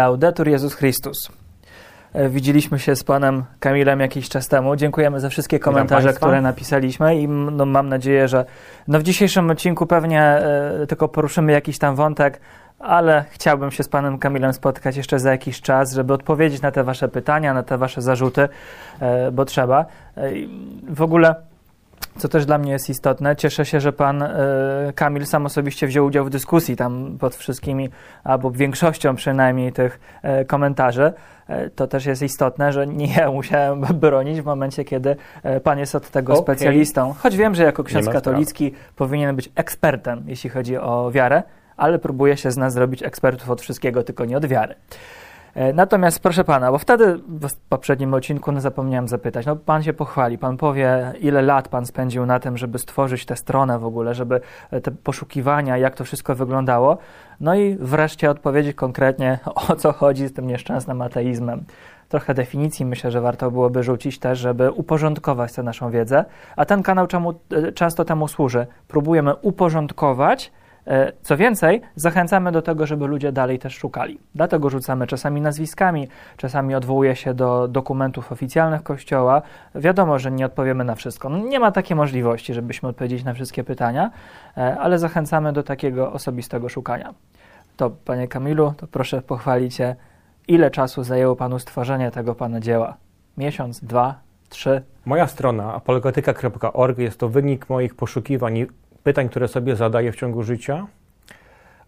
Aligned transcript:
Laudetur 0.00 0.48
Jezus 0.48 0.74
Chrystus. 0.74 1.30
E, 2.12 2.28
widzieliśmy 2.28 2.78
się 2.78 2.96
z 2.96 3.04
panem 3.04 3.44
Kamilem 3.58 4.00
jakiś 4.00 4.28
czas 4.28 4.48
temu. 4.48 4.76
Dziękujemy 4.76 5.20
za 5.20 5.28
wszystkie 5.28 5.58
komentarze, 5.58 6.12
które 6.12 6.40
napisaliśmy 6.40 7.16
i 7.16 7.28
no, 7.28 7.66
mam 7.66 7.88
nadzieję, 7.88 8.28
że 8.28 8.44
no, 8.88 8.98
w 8.98 9.02
dzisiejszym 9.02 9.50
odcinku 9.50 9.86
pewnie 9.86 10.22
e, 10.22 10.86
tylko 10.88 11.08
poruszymy 11.08 11.52
jakiś 11.52 11.78
tam 11.78 11.96
wątek, 11.96 12.40
ale 12.78 13.24
chciałbym 13.30 13.70
się 13.70 13.82
z 13.82 13.88
panem 13.88 14.18
Kamilem 14.18 14.52
spotkać 14.52 14.96
jeszcze 14.96 15.18
za 15.18 15.30
jakiś 15.30 15.60
czas, 15.60 15.92
żeby 15.92 16.12
odpowiedzieć 16.12 16.62
na 16.62 16.70
te 16.70 16.84
wasze 16.84 17.08
pytania, 17.08 17.54
na 17.54 17.62
te 17.62 17.78
wasze 17.78 18.02
zarzuty, 18.02 18.48
e, 19.00 19.30
bo 19.30 19.44
trzeba. 19.44 19.86
E, 20.16 20.30
w 20.88 21.02
ogóle 21.02 21.34
co 22.18 22.28
też 22.28 22.46
dla 22.46 22.58
mnie 22.58 22.72
jest 22.72 22.90
istotne, 22.90 23.36
cieszę 23.36 23.64
się, 23.64 23.80
że 23.80 23.92
pan 23.92 24.22
y, 24.22 24.28
Kamil 24.94 25.26
sam 25.26 25.46
osobiście 25.46 25.86
wziął 25.86 26.06
udział 26.06 26.24
w 26.24 26.30
dyskusji 26.30 26.76
tam 26.76 27.16
pod 27.20 27.36
wszystkimi, 27.36 27.88
albo 28.24 28.50
większością 28.50 29.16
przynajmniej 29.16 29.72
tych 29.72 30.00
y, 30.40 30.44
komentarzy. 30.44 31.12
Y, 31.50 31.70
to 31.70 31.86
też 31.86 32.06
jest 32.06 32.22
istotne, 32.22 32.72
że 32.72 32.86
nie 32.86 33.14
ja 33.14 33.30
musiałem 33.30 33.80
bronić 34.04 34.40
w 34.40 34.44
momencie, 34.44 34.84
kiedy 34.84 35.16
pan 35.64 35.78
jest 35.78 35.94
od 35.94 36.10
tego 36.10 36.32
okay. 36.32 36.42
specjalistą. 36.42 37.14
Choć 37.18 37.36
wiem, 37.36 37.54
że 37.54 37.64
jako 37.64 37.84
ksiądz 37.84 38.08
katolicki 38.08 38.74
powinien 38.96 39.36
być 39.36 39.52
ekspertem, 39.54 40.24
jeśli 40.26 40.50
chodzi 40.50 40.76
o 40.76 41.10
wiarę, 41.10 41.42
ale 41.76 41.98
próbuje 41.98 42.36
się 42.36 42.50
z 42.50 42.56
nas 42.56 42.72
zrobić 42.72 43.02
ekspertów 43.02 43.50
od 43.50 43.60
wszystkiego, 43.60 44.02
tylko 44.02 44.24
nie 44.24 44.36
od 44.36 44.46
wiary. 44.46 44.74
E, 45.54 45.72
natomiast 45.72 46.20
proszę 46.20 46.44
pana, 46.44 46.72
bo 46.72 46.78
wtedy 46.78 47.20
w 47.28 47.56
poprzednim 47.68 48.14
odcinku 48.14 48.52
no, 48.52 48.60
zapomniałem 48.60 49.08
zapytać, 49.08 49.46
no 49.46 49.56
pan 49.56 49.82
się 49.82 49.92
pochwali, 49.92 50.38
pan 50.38 50.56
powie, 50.56 51.12
ile 51.20 51.42
lat 51.42 51.68
pan 51.68 51.86
spędził 51.86 52.26
na 52.26 52.40
tym, 52.40 52.56
żeby 52.56 52.78
stworzyć 52.78 53.26
tę 53.26 53.36
stronę 53.36 53.78
w 53.78 53.84
ogóle, 53.84 54.14
żeby 54.14 54.40
e, 54.70 54.80
te 54.80 54.90
poszukiwania, 54.90 55.76
jak 55.76 55.94
to 55.94 56.04
wszystko 56.04 56.34
wyglądało, 56.34 56.98
no 57.40 57.54
i 57.54 57.76
wreszcie 57.80 58.30
odpowiedzieć 58.30 58.76
konkretnie, 58.76 59.38
o 59.68 59.76
co 59.76 59.92
chodzi 59.92 60.26
z 60.26 60.32
tym 60.32 60.46
nieszczęsnym 60.46 61.02
ateizmem. 61.02 61.64
Trochę 62.08 62.34
definicji 62.34 62.86
myślę, 62.86 63.10
że 63.10 63.20
warto 63.20 63.50
byłoby 63.50 63.82
rzucić 63.82 64.18
też, 64.18 64.38
żeby 64.38 64.70
uporządkować 64.70 65.52
tę 65.52 65.62
naszą 65.62 65.90
wiedzę, 65.90 66.24
a 66.56 66.64
ten 66.64 66.82
kanał 66.82 67.06
czemu, 67.06 67.34
e, 67.50 67.72
często 67.72 68.04
temu 68.04 68.28
służy. 68.28 68.66
Próbujemy 68.88 69.34
uporządkować 69.34 70.52
co 71.22 71.36
więcej, 71.36 71.80
zachęcamy 71.96 72.52
do 72.52 72.62
tego, 72.62 72.86
żeby 72.86 73.06
ludzie 73.06 73.32
dalej 73.32 73.58
też 73.58 73.74
szukali. 73.74 74.18
Dlatego 74.34 74.70
rzucamy 74.70 75.06
czasami 75.06 75.40
nazwiskami, 75.40 76.08
czasami 76.36 76.74
odwołuje 76.74 77.16
się 77.16 77.34
do 77.34 77.68
dokumentów 77.68 78.32
oficjalnych 78.32 78.82
Kościoła. 78.82 79.42
Wiadomo, 79.74 80.18
że 80.18 80.30
nie 80.30 80.46
odpowiemy 80.46 80.84
na 80.84 80.94
wszystko. 80.94 81.28
No, 81.28 81.38
nie 81.38 81.60
ma 81.60 81.72
takiej 81.72 81.96
możliwości, 81.96 82.54
żebyśmy 82.54 82.88
odpowiedzieć 82.88 83.24
na 83.24 83.34
wszystkie 83.34 83.64
pytania, 83.64 84.10
e, 84.56 84.78
ale 84.78 84.98
zachęcamy 84.98 85.52
do 85.52 85.62
takiego 85.62 86.12
osobistego 86.12 86.68
szukania. 86.68 87.14
To, 87.76 87.90
panie 87.90 88.28
Kamilu, 88.28 88.74
to 88.76 88.86
proszę 88.86 89.22
pochwalić 89.22 89.74
się, 89.74 89.96
ile 90.48 90.70
czasu 90.70 91.02
zajęło 91.02 91.36
panu 91.36 91.58
stworzenie 91.58 92.10
tego 92.10 92.34
pana 92.34 92.60
dzieła? 92.60 92.96
Miesiąc, 93.36 93.84
dwa, 93.84 94.20
trzy? 94.48 94.82
Moja 95.04 95.26
strona 95.26 95.74
apologetyka.org 95.74 96.98
jest 96.98 97.18
to 97.18 97.28
wynik 97.28 97.68
moich 97.68 97.94
poszukiwań 97.94 98.66
pytań, 99.02 99.28
które 99.28 99.48
sobie 99.48 99.76
zadaję 99.76 100.12
w 100.12 100.16
ciągu 100.16 100.42
życia, 100.42 100.86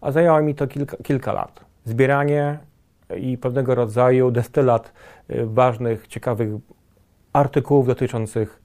a 0.01 0.11
zajęło 0.11 0.41
mi 0.41 0.55
to 0.55 0.67
kilka, 0.67 0.97
kilka 0.97 1.33
lat. 1.33 1.65
Zbieranie 1.85 2.57
i 3.17 3.37
pewnego 3.37 3.75
rodzaju 3.75 4.31
destylat 4.31 4.93
y, 5.29 5.45
ważnych, 5.45 6.07
ciekawych 6.07 6.49
artykułów 7.33 7.87
dotyczących 7.87 8.61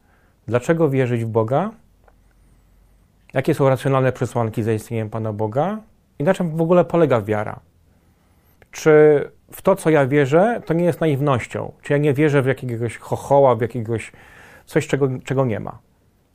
dlaczego 0.46 0.90
wierzyć 0.90 1.24
w 1.24 1.28
Boga, 1.28 1.70
jakie 3.34 3.54
są 3.54 3.68
racjonalne 3.68 4.12
przesłanki 4.12 4.62
za 4.62 4.72
istnieniem 4.72 5.10
Pana 5.10 5.32
Boga 5.32 5.78
i 6.18 6.24
na 6.24 6.34
czym 6.34 6.56
w 6.56 6.60
ogóle 6.60 6.84
polega 6.84 7.20
wiara. 7.20 7.60
Czy 8.70 9.24
w 9.52 9.62
to, 9.62 9.76
co 9.76 9.90
ja 9.90 10.06
wierzę, 10.06 10.62
to 10.66 10.74
nie 10.74 10.84
jest 10.84 11.00
naiwnością? 11.00 11.72
Czy 11.82 11.92
ja 11.92 11.98
nie 11.98 12.14
wierzę 12.14 12.42
w 12.42 12.46
jakiegoś 12.46 12.96
chochoła, 12.96 13.54
w 13.54 13.60
jakiegoś 13.60 14.12
coś, 14.66 14.86
czego, 14.86 15.08
czego 15.24 15.44
nie 15.44 15.60
ma? 15.60 15.78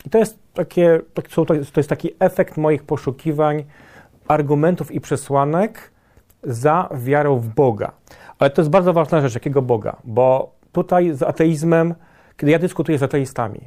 I 0.06 0.10
to 0.10 0.18
jest, 0.18 0.40
takie, 0.54 1.02
to 1.48 1.80
jest 1.80 1.90
taki 1.90 2.12
efekt 2.20 2.58
moich 2.58 2.84
poszukiwań 2.84 3.64
argumentów 4.28 4.92
i 4.92 5.02
przesłanek 5.02 5.92
za 6.44 6.90
wiarą 6.96 7.40
w 7.40 7.48
Boga. 7.48 7.92
Ale 8.40 8.50
to 8.50 8.62
jest 8.62 8.72
bardzo 8.72 8.94
ważna 8.94 9.22
rzecz, 9.22 9.34
jakiego 9.34 9.62
Boga, 9.62 9.96
bo 10.04 10.56
tutaj 10.72 11.14
z 11.14 11.24
ateizmem, 11.24 11.96
kiedy 12.38 12.52
ja 12.52 12.60
dyskutuję 12.60 12.98
z 12.98 13.04
ateistami, 13.04 13.62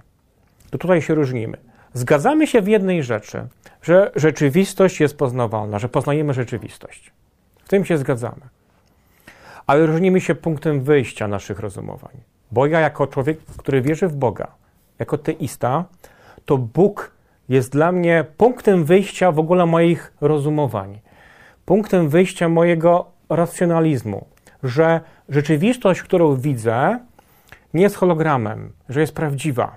to 0.70 0.78
tutaj 0.78 1.02
się 1.02 1.14
różnimy. 1.14 1.58
Zgadzamy 1.92 2.46
się 2.46 2.62
w 2.62 2.68
jednej 2.68 3.02
rzeczy, 3.02 3.46
że 3.82 4.10
rzeczywistość 4.16 5.00
jest 5.00 5.16
poznawalna, 5.16 5.78
że 5.78 5.88
poznajemy 5.88 6.34
rzeczywistość. 6.34 7.12
W 7.64 7.68
tym 7.68 7.84
się 7.84 7.98
zgadzamy. 7.98 8.40
Ale 9.66 9.86
różnimy 9.86 10.20
się 10.20 10.34
punktem 10.34 10.80
wyjścia 10.80 11.28
naszych 11.28 11.60
rozumowań. 11.60 12.12
Bo 12.50 12.66
ja, 12.66 12.80
jako 12.80 13.06
człowiek, 13.06 13.38
który 13.56 13.82
wierzy 13.82 14.08
w 14.08 14.16
Boga, 14.16 14.48
jako 14.98 15.18
teista, 15.18 15.84
to 16.46 16.58
Bóg 16.58 17.10
jest 17.48 17.72
dla 17.72 17.92
mnie 17.92 18.24
punktem 18.36 18.84
wyjścia 18.84 19.32
w 19.32 19.38
ogóle 19.38 19.66
moich 19.66 20.12
rozumowań, 20.20 21.00
punktem 21.64 22.08
wyjścia 22.08 22.48
mojego 22.48 23.10
racjonalizmu, 23.28 24.26
że 24.62 25.00
rzeczywistość, 25.28 26.02
którą 26.02 26.36
widzę, 26.36 26.98
nie 27.74 27.82
jest 27.82 27.96
hologramem, 27.96 28.72
że 28.88 29.00
jest 29.00 29.14
prawdziwa. 29.14 29.76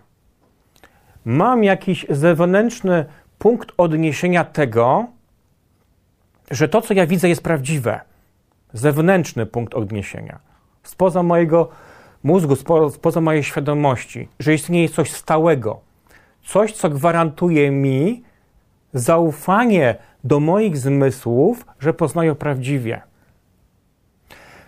Mam 1.25 1.63
jakiś 1.63 2.05
zewnętrzny 2.09 3.05
punkt 3.39 3.71
odniesienia 3.77 4.43
tego, 4.43 5.07
że 6.51 6.67
to, 6.67 6.81
co 6.81 6.93
ja 6.93 7.07
widzę, 7.07 7.29
jest 7.29 7.43
prawdziwe. 7.43 8.01
Zewnętrzny 8.73 9.45
punkt 9.45 9.73
odniesienia. 9.73 10.39
Spoza 10.83 11.23
mojego 11.23 11.69
mózgu, 12.23 12.55
spoza 12.91 13.21
mojej 13.21 13.43
świadomości, 13.43 14.27
że 14.39 14.53
istnieje 14.53 14.89
coś 14.89 15.11
stałego, 15.11 15.81
coś, 16.43 16.73
co 16.73 16.89
gwarantuje 16.89 17.71
mi 17.71 18.23
zaufanie 18.93 19.95
do 20.23 20.39
moich 20.39 20.77
zmysłów, 20.77 21.65
że 21.79 21.93
poznają 21.93 22.35
prawdziwie. 22.35 23.01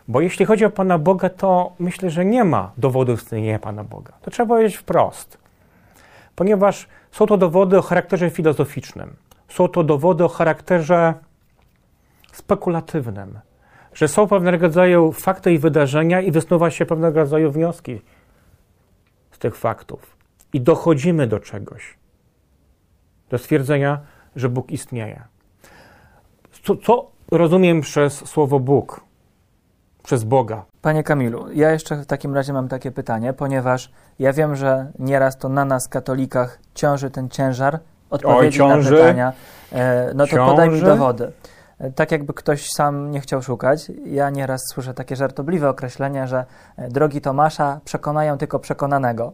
Bo 0.07 0.21
jeśli 0.21 0.45
chodzi 0.45 0.65
o 0.65 0.69
Pana 0.69 0.97
Boga, 0.97 1.29
to 1.29 1.73
myślę, 1.79 2.09
że 2.09 2.25
nie 2.25 2.43
ma 2.43 2.71
dowodów 2.77 3.21
istnienia 3.21 3.59
Pana 3.59 3.83
Boga. 3.83 4.13
To 4.21 4.31
trzeba 4.31 4.47
powiedzieć 4.47 4.75
wprost. 4.75 5.37
Ponieważ 6.35 6.87
są 7.11 7.25
to 7.25 7.37
dowody 7.37 7.77
o 7.77 7.81
charakterze 7.81 8.29
filozoficznym, 8.29 9.15
są 9.49 9.67
to 9.67 9.83
dowody 9.83 10.23
o 10.23 10.29
charakterze 10.29 11.13
spekulatywnym, 12.33 13.39
że 13.93 14.07
są 14.07 14.27
pewnego 14.27 14.61
rodzaju 14.61 15.11
fakty 15.11 15.53
i 15.53 15.59
wydarzenia 15.59 16.21
i 16.21 16.31
wysnuwa 16.31 16.71
się 16.71 16.85
pewnego 16.85 17.19
rodzaju 17.19 17.51
wnioski 17.51 18.01
z 19.31 19.39
tych 19.39 19.55
faktów 19.55 20.20
i 20.53 20.61
dochodzimy 20.61 21.27
do 21.27 21.39
czegoś, 21.39 21.97
do 23.29 23.37
stwierdzenia, 23.37 23.99
że 24.35 24.49
Bóg 24.49 24.71
istnieje. 24.71 25.21
Co, 26.63 26.75
co 26.75 27.11
rozumiem 27.31 27.81
przez 27.81 28.13
słowo 28.13 28.59
Bóg, 28.59 29.01
przez 30.03 30.23
Boga? 30.23 30.65
Panie 30.81 31.03
Kamilu, 31.03 31.51
ja 31.51 31.71
jeszcze 31.71 31.95
w 31.95 32.05
takim 32.05 32.35
razie 32.35 32.53
mam 32.53 32.67
takie 32.67 32.91
pytanie, 32.91 33.33
ponieważ 33.33 33.91
ja 34.19 34.33
wiem, 34.33 34.55
że 34.55 34.91
nieraz 34.99 35.37
to 35.37 35.49
na 35.49 35.65
nas, 35.65 35.87
katolikach, 35.87 36.59
ciąży 36.73 37.11
ten 37.11 37.29
ciężar 37.29 37.79
odpowiedzi 38.09 38.61
Oj, 38.61 38.83
na 38.83 38.89
pytania. 38.89 39.33
E, 39.71 40.11
no 40.15 40.25
to 40.25 40.31
ciąży? 40.31 40.51
podaj 40.51 40.69
mi 40.69 40.81
dowody. 40.81 41.31
E, 41.79 41.91
tak 41.91 42.11
jakby 42.11 42.33
ktoś 42.33 42.69
sam 42.69 43.11
nie 43.11 43.21
chciał 43.21 43.41
szukać. 43.41 43.91
Ja 44.05 44.29
nieraz 44.29 44.61
słyszę 44.73 44.93
takie 44.93 45.15
żartobliwe 45.15 45.69
określenia, 45.69 46.27
że 46.27 46.45
e, 46.77 46.89
drogi 46.89 47.21
Tomasza 47.21 47.79
przekonają 47.85 48.37
tylko 48.37 48.59
przekonanego. 48.59 49.33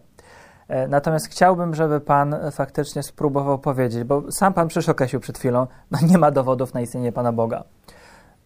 E, 0.67 0.87
natomiast 0.87 1.27
chciałbym, 1.27 1.75
żeby 1.75 2.01
Pan 2.01 2.35
faktycznie 2.51 3.03
spróbował 3.03 3.59
powiedzieć, 3.59 4.03
bo 4.03 4.31
sam 4.31 4.53
Pan 4.53 4.67
określił 4.91 5.21
przed 5.21 5.37
chwilą, 5.37 5.67
no 5.91 5.99
nie 6.09 6.17
ma 6.17 6.31
dowodów 6.31 6.73
na 6.73 6.81
istnienie 6.81 7.11
Pana 7.11 7.31
Boga. 7.31 7.63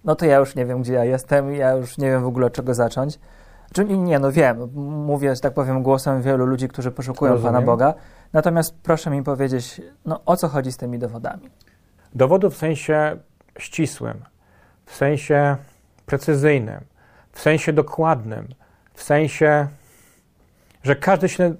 No 0.03 0.15
to 0.15 0.25
ja 0.25 0.37
już 0.37 0.55
nie 0.55 0.65
wiem, 0.65 0.81
gdzie 0.81 0.93
ja 0.93 1.05
jestem, 1.05 1.53
ja 1.53 1.71
już 1.71 1.97
nie 1.97 2.11
wiem 2.11 2.23
w 2.23 2.27
ogóle, 2.27 2.45
od 2.45 2.53
czego 2.53 2.73
zacząć. 2.73 3.19
Czyli 3.73 3.99
nie, 3.99 4.19
no 4.19 4.31
wiem, 4.31 4.69
mówię, 5.05 5.35
że 5.35 5.41
tak 5.41 5.53
powiem, 5.53 5.83
głosem 5.83 6.21
wielu 6.21 6.45
ludzi, 6.45 6.67
którzy 6.67 6.91
poszukują 6.91 7.31
Rozumiem. 7.31 7.53
Pana 7.53 7.65
Boga. 7.65 7.93
Natomiast 8.33 8.75
proszę 8.83 9.09
mi 9.09 9.23
powiedzieć, 9.23 9.81
no 10.05 10.21
o 10.25 10.37
co 10.37 10.47
chodzi 10.47 10.71
z 10.71 10.77
tymi 10.77 10.99
dowodami? 10.99 11.49
Dowodów 12.15 12.53
w 12.53 12.57
sensie 12.57 13.17
ścisłym, 13.59 14.21
w 14.85 14.95
sensie 14.95 15.55
precyzyjnym, 16.05 16.79
w 17.31 17.41
sensie 17.41 17.73
dokładnym, 17.73 18.47
w 18.93 19.03
sensie, 19.03 19.67
że 20.83 20.95
każdy 20.95 21.29
się 21.29 21.55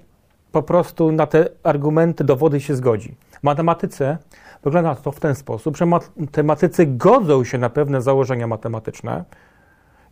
po 0.51 0.63
prostu 0.63 1.11
na 1.11 1.27
te 1.27 1.49
argumenty, 1.63 2.23
dowody 2.23 2.61
się 2.61 2.75
zgodzi. 2.75 3.15
W 3.31 3.43
matematyce 3.43 4.17
wygląda 4.63 4.95
to 4.95 5.11
w 5.11 5.19
ten 5.19 5.35
sposób, 5.35 5.77
że 5.77 5.85
matematycy 5.85 6.85
godzą 6.85 7.43
się 7.43 7.57
na 7.57 7.69
pewne 7.69 8.01
założenia 8.01 8.47
matematyczne 8.47 9.25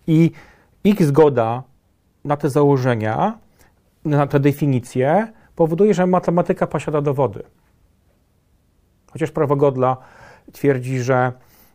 i 0.07 0.31
ich 0.83 1.05
zgoda 1.05 1.63
na 2.25 2.37
te 2.37 2.49
założenia, 2.49 3.37
na 4.05 4.27
te 4.27 4.39
definicje 4.39 5.33
powoduje, 5.55 5.93
że 5.93 6.07
matematyka 6.07 6.67
posiada 6.67 7.01
dowody. 7.01 7.43
Chociaż 9.11 9.31
prawo 9.31 9.55
Godla 9.55 9.97
twierdzi, 10.51 10.99
że 10.99 11.31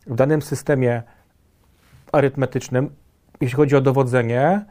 w 0.07 0.15
danym 0.15 0.43
systemie 0.43 1.03
arytmetycznym 2.13 2.91
jeśli 3.41 3.57
chodzi 3.57 3.77
o 3.77 3.81
dowodzenie, 3.81 4.65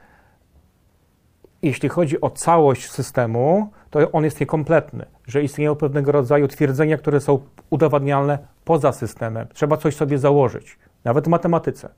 jeśli 1.62 1.90
chodzi 1.90 2.22
o 2.22 2.30
całość 2.30 2.92
systemu, 2.92 3.72
to 3.94 4.12
on 4.12 4.24
jest 4.24 4.40
niekompletny, 4.40 5.06
że 5.28 5.44
istnieją 5.44 5.76
pewnego 5.76 6.12
rodzaju 6.12 6.48
twierdzenia, 6.48 6.98
które 6.98 7.22
są 7.22 7.40
udowadnialne 7.70 8.38
poza 8.66 8.92
systemem. 8.92 9.48
Trzeba 9.54 9.78
coś 9.78 9.96
sobie 9.96 10.18
założyć, 10.18 10.78
nawet 11.04 11.26
w 11.26 11.28
matematyce. 11.28 11.90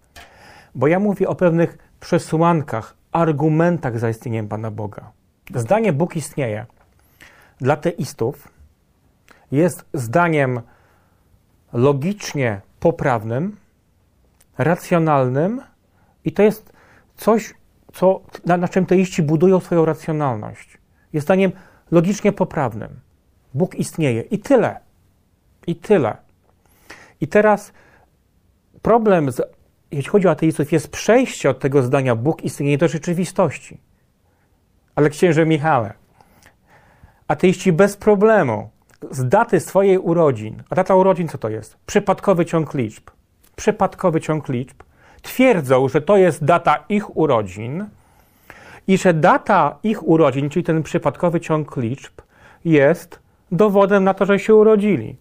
Bo 0.76 0.88
ja 0.88 1.00
mówię 1.00 1.28
o 1.28 1.36
pewnych 1.36 1.78
przesłankach, 2.00 2.96
argumentach 3.12 4.00
za 4.00 4.10
istnieniem 4.10 4.48
Pana 4.48 4.72
Boga. 4.72 5.12
Zdanie 5.56 5.94
Bóg 5.94 6.16
istnieje 6.16 6.66
dla 7.62 7.78
teistów 7.78 8.48
jest 9.52 9.86
zdaniem 9.94 10.62
logicznie 11.74 12.62
poprawnym, 12.80 13.58
racjonalnym 14.58 15.62
i 16.26 16.32
to 16.32 16.44
jest 16.44 16.74
coś, 17.18 17.54
co, 17.94 18.22
na, 18.46 18.58
na 18.58 18.68
czym 18.68 18.86
teiści 18.86 19.24
budują 19.24 19.60
swoją 19.60 19.86
racjonalność. 19.86 20.78
Jest 21.14 21.28
zdaniem 21.28 21.52
logicznie 21.92 22.32
poprawnym. 22.32 23.00
Bóg 23.54 23.76
istnieje 23.76 24.22
i 24.22 24.40
tyle. 24.40 24.80
I 25.68 25.76
tyle. 25.76 26.18
I 27.22 27.28
teraz 27.28 27.74
problem, 28.82 29.32
z, 29.32 29.42
jeśli 29.92 30.10
chodzi 30.10 30.28
o 30.28 30.32
ateistów, 30.32 30.72
jest 30.72 30.92
przejście 30.92 31.50
od 31.50 31.60
tego 31.60 31.84
zdania 31.84 32.16
Bóg 32.16 32.44
istnieje 32.44 32.78
do 32.78 32.88
rzeczywistości. 32.88 33.82
Ale 34.96 35.10
księże 35.10 35.46
Michale, 35.46 35.94
ateiści 37.28 37.74
bez 37.74 37.98
problemu 37.98 38.70
z 39.12 39.30
daty 39.30 39.60
swojej 39.60 39.98
urodzin, 39.98 40.64
a 40.70 40.76
data 40.76 40.96
urodzin 40.96 41.28
co 41.28 41.38
to 41.38 41.50
jest? 41.50 41.78
Przypadkowy 41.86 42.46
ciąg 42.46 42.74
liczb. 42.74 43.04
Przypadkowy 43.56 44.22
ciąg 44.22 44.50
liczb. 44.50 44.84
Twierdzą, 45.22 45.90
że 45.90 46.02
to 46.02 46.18
jest 46.18 46.46
data 46.46 46.86
ich 46.90 47.18
urodzin 47.18 47.90
i 48.88 48.98
że 48.98 49.14
data 49.14 49.80
ich 49.84 50.08
urodzin, 50.08 50.50
czyli 50.50 50.64
ten 50.64 50.84
przypadkowy 50.84 51.40
ciąg 51.40 51.78
liczb, 51.78 52.22
jest 52.66 53.20
dowodem 53.52 54.04
na 54.04 54.14
to, 54.14 54.26
że 54.26 54.40
się 54.40 54.56
urodzili. 54.56 55.18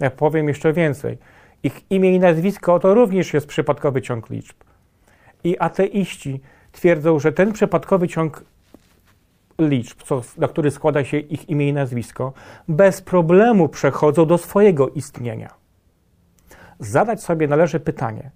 Ja 0.00 0.10
powiem 0.10 0.48
jeszcze 0.48 0.72
więcej. 0.72 1.18
Ich 1.62 1.90
imię 1.90 2.14
i 2.14 2.18
nazwisko 2.18 2.78
to 2.78 2.94
również 2.94 3.34
jest 3.34 3.46
przypadkowy 3.46 4.02
ciąg 4.02 4.30
liczb. 4.30 4.56
I 5.44 5.58
ateiści 5.58 6.40
twierdzą, 6.72 7.18
że 7.18 7.32
ten 7.32 7.52
przypadkowy 7.52 8.08
ciąg 8.08 8.44
liczb, 9.58 10.02
co, 10.02 10.22
na 10.38 10.48
który 10.48 10.70
składa 10.70 11.04
się 11.04 11.18
ich 11.18 11.48
imię 11.48 11.68
i 11.68 11.72
nazwisko, 11.72 12.32
bez 12.68 13.02
problemu 13.02 13.68
przechodzą 13.68 14.26
do 14.26 14.38
swojego 14.38 14.88
istnienia. 14.88 15.54
Zadać 16.78 17.22
sobie 17.22 17.48
należy 17.48 17.80
pytanie, 17.80 18.30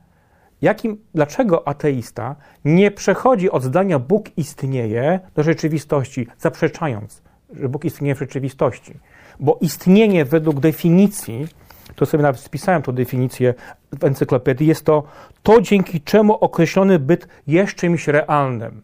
jakim, 0.62 0.98
dlaczego 1.14 1.68
ateista 1.68 2.36
nie 2.64 2.90
przechodzi 2.90 3.50
od 3.50 3.62
zdania 3.62 3.98
Bóg 3.98 4.38
istnieje 4.38 5.20
do 5.34 5.42
rzeczywistości, 5.42 6.26
zaprzeczając, 6.38 7.22
że 7.54 7.68
Bóg 7.68 7.84
istnieje 7.84 8.14
w 8.14 8.18
rzeczywistości. 8.18 8.98
Bo 9.40 9.58
istnienie 9.60 10.24
według 10.24 10.60
definicji, 10.60 11.48
to 11.96 12.06
sobie 12.06 12.22
nawet 12.22 12.40
spisałem 12.40 12.82
tę 12.82 12.92
definicję 12.92 13.54
w 14.00 14.04
encyklopedii, 14.04 14.66
jest 14.66 14.84
to 14.84 15.02
to, 15.42 15.60
dzięki 15.60 16.00
czemu 16.00 16.34
określony 16.34 16.98
byt 16.98 17.28
jest 17.46 17.74
czymś 17.74 18.08
realnym. 18.08 18.82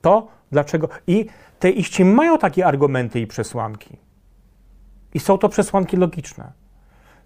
To, 0.00 0.28
dlaczego. 0.52 0.88
I 1.06 1.26
te 1.58 1.70
iści 1.70 2.04
mają 2.04 2.38
takie 2.38 2.66
argumenty 2.66 3.20
i 3.20 3.26
przesłanki. 3.26 3.96
I 5.14 5.20
są 5.20 5.38
to 5.38 5.48
przesłanki 5.48 5.96
logiczne. 5.96 6.52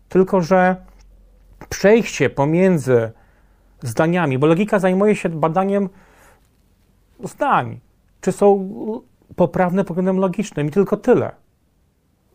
Tylko, 0.08 0.40
że 0.40 0.76
przejście 1.68 2.30
pomiędzy 2.30 3.12
zdaniami, 3.82 4.38
bo 4.38 4.46
logika 4.46 4.78
zajmuje 4.78 5.16
się 5.16 5.28
badaniem 5.28 5.88
zdań, 7.24 7.80
czy 8.20 8.32
są 8.32 8.68
poprawne 9.36 9.84
pod 9.84 9.94
względem 9.94 10.18
logicznym 10.18 10.66
i 10.66 10.70
tylko 10.70 10.96
tyle. 10.96 11.30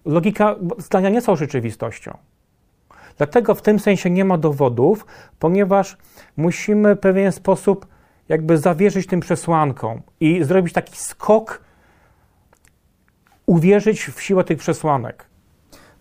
Logika, 0.05 0.55
zdania 0.77 1.09
nie 1.09 1.21
są 1.21 1.35
rzeczywistością. 1.35 2.17
Dlatego 3.17 3.55
w 3.55 3.61
tym 3.61 3.79
sensie 3.79 4.09
nie 4.09 4.25
ma 4.25 4.37
dowodów, 4.37 5.05
ponieważ 5.39 5.97
musimy 6.37 6.95
w 6.95 6.99
pewien 6.99 7.31
sposób 7.31 7.87
jakby 8.29 8.57
zawierzyć 8.57 9.07
tym 9.07 9.19
przesłankom 9.19 10.01
i 10.19 10.43
zrobić 10.43 10.73
taki 10.73 10.97
skok 10.97 11.61
uwierzyć 13.45 14.03
w 14.03 14.21
siłę 14.21 14.43
tych 14.43 14.57
przesłanek. 14.57 15.25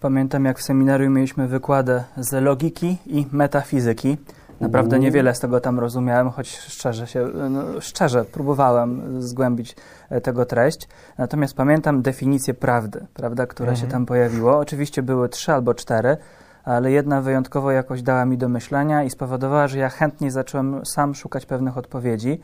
Pamiętam, 0.01 0.45
jak 0.45 0.59
w 0.59 0.63
seminarium 0.63 1.15
mieliśmy 1.15 1.49
wykłady 1.49 2.03
z 2.17 2.43
logiki 2.43 2.97
i 3.07 3.27
metafizyki. 3.33 4.17
Naprawdę 4.61 4.99
niewiele 4.99 5.35
z 5.35 5.41
tego 5.41 5.61
tam 5.61 5.79
rozumiałem, 5.79 6.31
choć 6.31 6.59
szczerze, 6.59 7.07
się, 7.07 7.29
no, 7.51 7.81
szczerze 7.81 8.25
próbowałem 8.25 9.23
zgłębić 9.23 9.77
e, 10.11 10.21
tego 10.21 10.47
treść. 10.47 10.89
Natomiast 11.19 11.55
pamiętam 11.55 12.03
definicję 12.03 12.55
prawdy, 12.55 13.07
prawda, 13.15 13.47
która 13.47 13.71
mhm. 13.71 13.87
się 13.87 13.93
tam 13.93 14.07
pojawiło. 14.07 14.59
Oczywiście 14.59 15.03
były 15.03 15.29
trzy 15.29 15.53
albo 15.53 15.75
cztery, 15.75 16.17
ale 16.65 16.91
jedna 16.91 17.21
wyjątkowo 17.21 17.71
jakoś 17.71 18.03
dała 18.03 18.25
mi 18.25 18.39
do 18.39 18.49
myślenia 18.49 19.05
i 19.05 19.11
spowodowała, 19.11 19.69
że 19.69 19.79
ja 19.79 19.89
chętnie 19.89 20.31
zacząłem 20.31 20.87
sam 20.87 21.15
szukać 21.15 21.47
pewnych 21.47 21.79
odpowiedzi. 21.79 22.41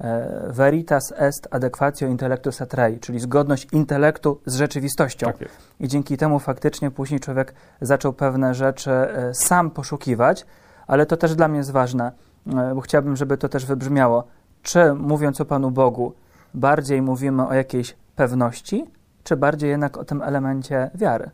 E, 0.00 0.52
veritas 0.52 1.12
est 1.16 1.48
adequatio 1.50 2.06
intellectus 2.06 2.60
et 2.60 2.74
rei, 2.74 2.98
czyli 3.00 3.20
zgodność 3.20 3.68
intelektu 3.72 4.40
z 4.46 4.54
rzeczywistością. 4.56 5.26
Tak 5.26 5.36
I 5.80 5.88
dzięki 5.88 6.16
temu 6.16 6.38
faktycznie 6.38 6.90
później 6.90 7.20
człowiek 7.20 7.54
zaczął 7.80 8.12
pewne 8.12 8.54
rzeczy 8.54 8.90
e, 8.90 9.34
sam 9.34 9.70
poszukiwać, 9.70 10.46
ale 10.86 11.06
to 11.06 11.16
też 11.16 11.34
dla 11.34 11.48
mnie 11.48 11.58
jest 11.58 11.70
ważne, 11.70 12.12
e, 12.46 12.74
bo 12.74 12.80
chciałbym, 12.80 13.16
żeby 13.16 13.38
to 13.38 13.48
też 13.48 13.66
wybrzmiało. 13.66 14.24
Czy 14.62 14.94
mówiąc 14.94 15.40
o 15.40 15.44
Panu 15.44 15.70
Bogu, 15.70 16.14
bardziej 16.54 17.02
mówimy 17.02 17.46
o 17.46 17.54
jakiejś 17.54 17.96
pewności, 18.16 18.84
czy 19.24 19.36
bardziej 19.36 19.70
jednak 19.70 19.96
o 19.96 20.04
tym 20.04 20.22
elemencie 20.22 20.90
wiary? 20.94 21.30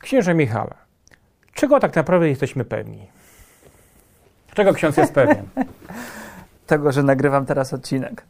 Księże 0.00 0.34
Michale, 0.34 0.74
czego 1.54 1.80
tak 1.80 1.96
naprawdę 1.96 2.28
jesteśmy 2.28 2.64
pewni? 2.64 3.06
Czego 4.54 4.72
ksiądz 4.72 4.96
jest 4.96 5.12
pewien? 5.12 5.46
tego, 6.66 6.92
że 6.92 7.02
nagrywam 7.02 7.46
teraz 7.46 7.74
odcinek. 7.74 8.24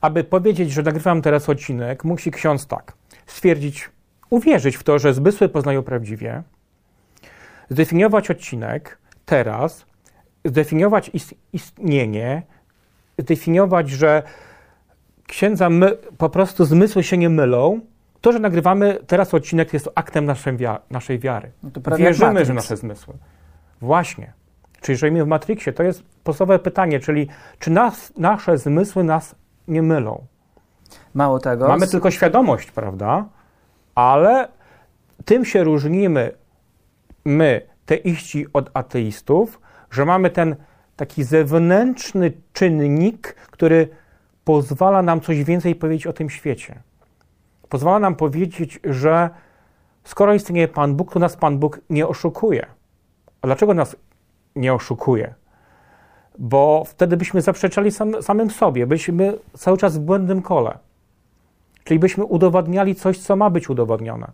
Aby 0.00 0.24
powiedzieć, 0.24 0.72
że 0.72 0.82
nagrywam 0.82 1.22
teraz 1.22 1.48
odcinek, 1.48 2.04
musi 2.04 2.30
ksiądz 2.30 2.66
tak 2.66 2.92
stwierdzić, 3.26 3.90
uwierzyć 4.30 4.76
w 4.76 4.82
to, 4.82 4.98
że 4.98 5.14
zmysły 5.14 5.48
poznają 5.48 5.82
prawdziwie, 5.82 6.42
zdefiniować 7.70 8.30
odcinek 8.30 8.98
teraz, 9.26 9.86
zdefiniować 10.44 11.10
istnienie, 11.52 12.42
zdefiniować, 13.18 13.90
że 13.90 14.22
księdza 15.26 15.70
my, 15.70 15.96
po 16.18 16.28
prostu 16.30 16.64
zmysły 16.64 17.02
się 17.02 17.16
nie 17.16 17.28
mylą. 17.28 17.80
To, 18.20 18.32
że 18.32 18.38
nagrywamy 18.38 18.98
teraz 19.06 19.34
odcinek, 19.34 19.72
jest 19.72 19.88
aktem 19.94 20.24
naszej, 20.90 21.18
wiary. 21.18 21.50
No 21.62 21.96
Wierzymy, 21.96 22.44
że 22.44 22.54
nasze 22.54 22.76
zmysły. 22.76 23.14
Właśnie. 23.80 24.32
Czyli 24.80 24.98
żyjemy 24.98 25.24
w 25.24 25.28
Matrixie. 25.28 25.72
To 25.72 25.82
jest 25.82 26.02
podstawowe 26.24 26.58
pytanie, 26.58 27.00
czyli 27.00 27.28
czy 27.58 27.70
nas, 27.70 28.12
nasze 28.16 28.58
zmysły 28.58 29.04
nas 29.04 29.34
nie 29.68 29.82
mylą? 29.82 30.26
Mało 31.14 31.38
tego. 31.38 31.68
Mamy 31.68 31.86
z... 31.86 31.90
tylko 31.90 32.10
świadomość, 32.10 32.70
prawda? 32.70 33.24
Ale 33.94 34.48
tym 35.24 35.44
się 35.44 35.64
różnimy 35.64 36.32
my, 37.28 37.60
teiści, 37.86 38.46
od 38.52 38.70
ateistów, 38.74 39.60
że 39.90 40.04
mamy 40.04 40.30
ten 40.30 40.56
taki 40.96 41.24
zewnętrzny 41.24 42.32
czynnik, 42.52 43.34
który 43.34 43.88
pozwala 44.44 45.02
nam 45.02 45.20
coś 45.20 45.44
więcej 45.44 45.74
powiedzieć 45.74 46.06
o 46.06 46.12
tym 46.12 46.30
świecie. 46.30 46.82
Pozwala 47.68 47.98
nam 47.98 48.14
powiedzieć, 48.16 48.80
że 48.84 49.30
skoro 50.04 50.34
istnieje 50.34 50.68
Pan 50.68 50.94
Bóg, 50.94 51.12
to 51.12 51.18
nas 51.18 51.36
Pan 51.36 51.58
Bóg 51.58 51.80
nie 51.90 52.08
oszukuje. 52.08 52.66
A 53.42 53.46
dlaczego 53.46 53.74
nas 53.74 53.96
nie 54.56 54.74
oszukuje. 54.74 55.34
Bo 56.38 56.84
wtedy 56.86 57.16
byśmy 57.16 57.42
zaprzeczali 57.42 57.90
sam, 57.90 58.22
samym 58.22 58.50
sobie, 58.50 58.86
byśmy 58.86 59.38
cały 59.56 59.78
czas 59.78 59.98
w 59.98 60.00
błędnym 60.00 60.42
kole. 60.42 60.78
Czyli 61.84 62.00
byśmy 62.00 62.24
udowadniali 62.24 62.94
coś, 62.94 63.18
co 63.18 63.36
ma 63.36 63.50
być 63.50 63.70
udowodnione. 63.70 64.32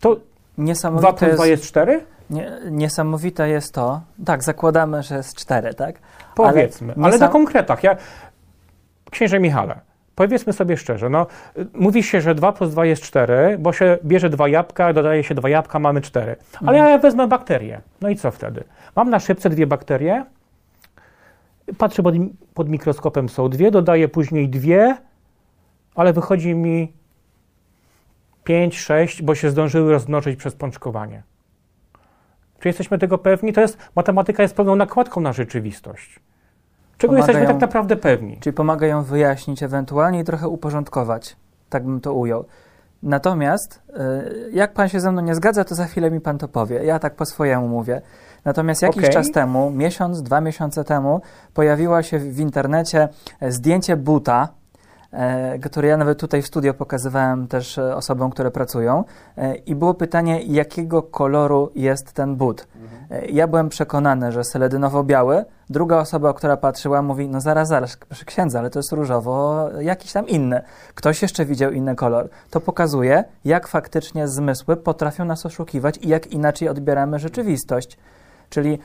To 0.00 0.16
Niesamowite 0.58 1.12
2 1.12 1.18
plus 1.18 1.34
2 1.34 1.46
jest 1.46 1.64
4? 1.64 2.04
Nie, 2.30 2.52
niesamowite 2.70 3.48
jest 3.48 3.74
to, 3.74 4.00
tak, 4.24 4.42
zakładamy, 4.42 5.02
że 5.02 5.16
jest 5.16 5.36
4, 5.36 5.74
tak? 5.74 5.96
Powiedzmy, 6.34 6.94
ale, 6.96 7.06
ale 7.06 7.18
na 7.18 7.28
konkretach. 7.28 7.82
Ja, 7.82 7.96
księże 9.10 9.40
Michale, 9.40 9.80
powiedzmy 10.14 10.52
sobie 10.52 10.76
szczerze, 10.76 11.10
no, 11.10 11.26
mówi 11.74 12.02
się, 12.02 12.20
że 12.20 12.34
2 12.34 12.52
plus 12.52 12.70
2 12.70 12.84
jest 12.84 13.02
4, 13.02 13.58
bo 13.58 13.72
się 13.72 13.98
bierze 14.04 14.30
dwa 14.30 14.48
jabłka, 14.48 14.92
dodaje 14.92 15.24
się 15.24 15.34
dwa 15.34 15.48
jabłka, 15.48 15.78
mamy 15.78 16.00
4. 16.00 16.36
Ale 16.66 16.78
mhm. 16.78 16.92
ja 16.92 16.98
wezmę 16.98 17.28
bakterię. 17.28 17.80
No 18.00 18.08
i 18.08 18.16
co 18.16 18.30
wtedy? 18.30 18.64
Mam 18.96 19.10
na 19.10 19.20
szybce 19.20 19.50
dwie 19.50 19.66
bakterie, 19.66 20.24
patrzę 21.78 22.02
pod, 22.02 22.14
pod 22.54 22.68
mikroskopem, 22.68 23.28
są 23.28 23.48
dwie, 23.48 23.70
dodaję 23.70 24.08
później 24.08 24.48
dwie, 24.48 24.96
ale 25.94 26.12
wychodzi 26.12 26.54
mi 26.54 26.92
5, 28.44 28.78
6, 28.78 29.22
bo 29.22 29.34
się 29.34 29.50
zdążyły 29.50 29.92
rozmnożyć 29.92 30.36
przez 30.36 30.54
pączkowanie. 30.54 31.22
Czy 32.60 32.68
jesteśmy 32.68 32.98
tego 32.98 33.18
pewni? 33.18 33.52
To 33.52 33.60
jest, 33.60 33.78
matematyka 33.96 34.42
jest 34.42 34.56
pewną 34.56 34.76
nakładką 34.76 35.20
na 35.20 35.32
rzeczywistość. 35.32 36.20
Czego 36.98 37.16
jesteśmy 37.16 37.46
tak 37.46 37.60
naprawdę 37.60 37.96
pewni? 37.96 38.36
Czyli 38.40 38.54
pomagają 38.54 39.02
wyjaśnić 39.02 39.62
ewentualnie 39.62 40.20
i 40.20 40.24
trochę 40.24 40.48
uporządkować. 40.48 41.36
Tak 41.68 41.84
bym 41.84 42.00
to 42.00 42.14
ujął. 42.14 42.44
Natomiast, 43.02 43.82
y, 43.88 44.50
jak 44.52 44.72
pan 44.72 44.88
się 44.88 45.00
ze 45.00 45.12
mną 45.12 45.22
nie 45.22 45.34
zgadza, 45.34 45.64
to 45.64 45.74
za 45.74 45.84
chwilę 45.84 46.10
mi 46.10 46.20
pan 46.20 46.38
to 46.38 46.48
powie. 46.48 46.84
Ja 46.84 46.98
tak 46.98 47.14
po 47.14 47.26
swojemu 47.26 47.68
mówię. 47.68 48.02
Natomiast 48.44 48.82
jakiś 48.82 49.02
okay. 49.02 49.10
czas 49.10 49.30
temu, 49.30 49.70
miesiąc, 49.70 50.22
dwa 50.22 50.40
miesiące 50.40 50.84
temu, 50.84 51.20
pojawiło 51.54 52.02
się 52.02 52.18
w 52.18 52.40
internecie 52.40 53.08
zdjęcie 53.48 53.96
buta, 53.96 54.48
który 55.62 55.88
ja 55.88 55.96
nawet 55.96 56.18
tutaj 56.18 56.42
w 56.42 56.46
studio 56.46 56.74
pokazywałem 56.74 57.48
też 57.48 57.78
e, 57.78 57.96
osobom, 57.96 58.30
które 58.30 58.50
pracują. 58.50 59.04
E, 59.36 59.54
I 59.54 59.74
było 59.74 59.94
pytanie, 59.94 60.42
jakiego 60.42 61.02
koloru 61.02 61.70
jest 61.74 62.12
ten 62.12 62.36
but. 62.36 62.66
Mhm. 62.76 63.24
Ja 63.34 63.48
byłem 63.48 63.68
przekonany, 63.68 64.32
że 64.32 64.40
seledynowo-biały. 64.40 65.44
Druga 65.70 65.98
osoba, 65.98 66.34
która 66.34 66.56
patrzyła, 66.56 67.02
mówi, 67.02 67.28
no 67.28 67.40
zaraz, 67.40 67.68
zaraz, 67.68 67.96
proszę 67.96 68.24
księdza, 68.24 68.58
ale 68.58 68.70
to 68.70 68.78
jest 68.78 68.92
różowo, 68.92 69.68
jakiś 69.80 70.12
tam 70.12 70.28
inny. 70.28 70.62
Ktoś 70.94 71.22
jeszcze 71.22 71.44
widział 71.44 71.70
inny 71.70 71.96
kolor. 71.96 72.28
To 72.50 72.60
pokazuje, 72.60 73.24
jak 73.44 73.68
faktycznie 73.68 74.28
zmysły 74.28 74.76
potrafią 74.76 75.24
nas 75.24 75.46
oszukiwać 75.46 75.98
i 76.02 76.08
jak 76.08 76.26
inaczej 76.26 76.68
odbieramy 76.68 77.18
rzeczywistość. 77.18 77.98
Czyli 78.50 78.78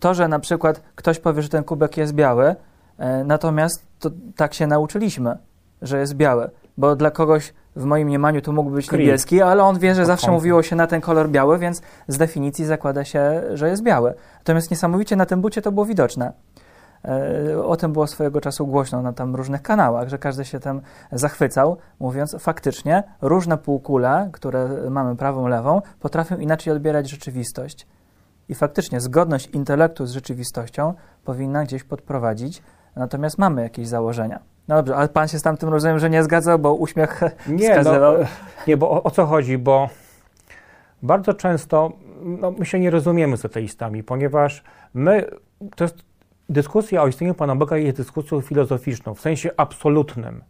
to, 0.00 0.14
że 0.14 0.28
na 0.28 0.38
przykład 0.38 0.80
ktoś 0.94 1.18
powie, 1.18 1.42
że 1.42 1.48
ten 1.48 1.64
kubek 1.64 1.96
jest 1.96 2.12
biały, 2.12 2.56
e, 2.98 3.24
natomiast 3.24 3.86
to, 3.98 4.10
tak 4.36 4.54
się 4.54 4.66
nauczyliśmy, 4.66 5.38
że 5.84 5.98
jest 5.98 6.14
biały, 6.14 6.50
bo 6.76 6.96
dla 6.96 7.10
kogoś 7.10 7.54
w 7.76 7.84
moim 7.84 8.08
mniemaniu 8.08 8.40
to 8.40 8.52
mógł 8.52 8.70
być 8.70 8.90
niebieski, 8.92 9.42
ale 9.42 9.62
on 9.62 9.78
wie, 9.78 9.94
że 9.94 10.06
zawsze 10.06 10.30
mówiło 10.30 10.62
się 10.62 10.76
na 10.76 10.86
ten 10.86 11.00
kolor 11.00 11.28
biały, 11.30 11.58
więc 11.58 11.82
z 12.08 12.18
definicji 12.18 12.64
zakłada 12.64 13.04
się, 13.04 13.42
że 13.54 13.68
jest 13.68 13.82
biały. 13.82 14.14
Natomiast 14.38 14.70
niesamowicie 14.70 15.16
na 15.16 15.26
tym 15.26 15.40
bucie 15.40 15.62
to 15.62 15.72
było 15.72 15.86
widoczne. 15.86 16.32
E, 17.04 17.62
o 17.64 17.76
tym 17.76 17.92
było 17.92 18.06
swojego 18.06 18.40
czasu 18.40 18.66
głośno 18.66 19.02
na 19.02 19.12
tam 19.12 19.36
różnych 19.36 19.62
kanałach, 19.62 20.08
że 20.08 20.18
każdy 20.18 20.44
się 20.44 20.60
tam 20.60 20.80
zachwycał, 21.12 21.76
mówiąc 22.00 22.36
faktycznie 22.38 23.02
różne 23.22 23.58
półkule, 23.58 24.28
które 24.32 24.68
mamy 24.90 25.16
prawą, 25.16 25.46
lewą, 25.46 25.82
potrafią 26.00 26.36
inaczej 26.36 26.72
odbierać 26.72 27.10
rzeczywistość. 27.10 27.86
I 28.48 28.54
faktycznie 28.54 29.00
zgodność 29.00 29.46
intelektu 29.46 30.06
z 30.06 30.12
rzeczywistością 30.12 30.94
powinna 31.24 31.64
gdzieś 31.64 31.84
podprowadzić, 31.84 32.62
natomiast 32.96 33.38
mamy 33.38 33.62
jakieś 33.62 33.88
założenia. 33.88 34.53
No 34.68 34.76
dobrze, 34.76 34.96
ale 34.96 35.08
pan 35.08 35.28
się 35.28 35.38
z 35.38 35.42
tamtym 35.42 35.68
rozumiem, 35.68 35.98
że 35.98 36.10
nie 36.10 36.22
zgadza, 36.22 36.58
bo 36.58 36.74
uśmiech 36.74 37.20
nie, 37.48 37.68
no, 37.68 37.74
wskazywał. 37.74 38.18
No, 38.18 38.26
nie, 38.66 38.76
bo 38.76 38.90
o, 38.90 39.02
o, 39.02 39.10
co 39.10 39.26
chodzi, 39.26 39.58
bo 39.58 39.88
bardzo 41.02 41.34
często 41.34 41.92
no, 42.22 42.50
my 42.50 42.66
się 42.66 42.78
nie 42.80 42.90
rozumiemy 42.90 43.36
z 43.36 43.44
ateistami, 43.44 44.02
ponieważ 44.02 44.62
my, 44.94 45.26
to 45.76 45.84
jest 45.84 45.96
dyskusja 46.48 47.02
o 47.02 47.08
istnieniu 47.08 47.34
Pana 47.34 47.56
Boga 47.56 47.76
jest 47.76 47.96
dyskusją 47.96 48.40
filozoficzną, 48.40 49.14
w 49.14 49.20
sensie 49.20 49.50
absolutnym. 49.56 50.42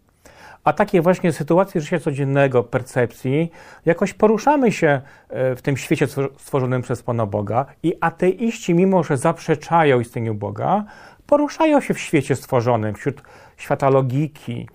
A 0.64 0.73
takie 0.73 1.02
właśnie 1.02 1.33
sytuacje 1.33 1.80
życia 1.80 2.00
codziennego, 2.00 2.62
percepcji, 2.62 3.50
jakoś 3.85 4.14
poruszamy 4.14 4.73
się 4.73 5.00
e, 5.28 5.56
w 5.56 5.62
tym 5.62 5.76
świecie 5.76 6.06
stworzonym 6.38 6.83
przez 6.83 7.02
Pana 7.02 7.26
Boga 7.26 7.66
i 7.83 7.94
ateiści, 8.00 8.75
mimo 8.75 9.02
że 9.02 9.16
zaprzeczają 9.16 10.00
istnieniu 10.00 10.35
Boga, 10.35 10.85
poruszają 11.26 11.81
się 11.81 11.95
w 11.95 11.99
świecie 11.99 12.37
stworzonym, 12.37 12.95
wśród 12.95 13.23
świata 13.57 13.90
logiki 13.90 14.69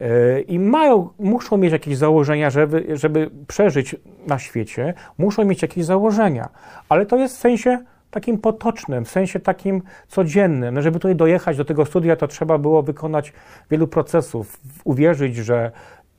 e, 0.00 0.40
i 0.40 0.58
mają, 0.58 1.08
muszą 1.18 1.56
mieć 1.56 1.72
jakieś 1.72 1.96
założenia, 1.96 2.50
żeby, 2.50 2.86
żeby 2.96 3.30
przeżyć 3.48 3.96
na 4.26 4.38
świecie, 4.38 4.94
muszą 5.18 5.44
mieć 5.44 5.62
jakieś 5.62 5.84
założenia, 5.84 6.48
ale 6.88 7.06
to 7.06 7.16
jest 7.16 7.36
w 7.36 7.40
sensie 7.40 7.84
takim 8.10 8.38
potocznym, 8.38 9.04
w 9.04 9.10
sensie 9.10 9.40
takim 9.40 9.82
codziennym. 10.08 10.74
No, 10.74 10.82
żeby 10.82 10.98
tutaj 10.98 11.16
dojechać 11.16 11.56
do 11.56 11.64
tego 11.64 11.84
studia, 11.84 12.16
to 12.16 12.28
trzeba 12.28 12.58
było 12.58 12.82
wykonać 12.82 13.32
wielu 13.70 13.88
procesów, 13.88 14.60
uwierzyć, 14.84 15.36
że 15.36 15.72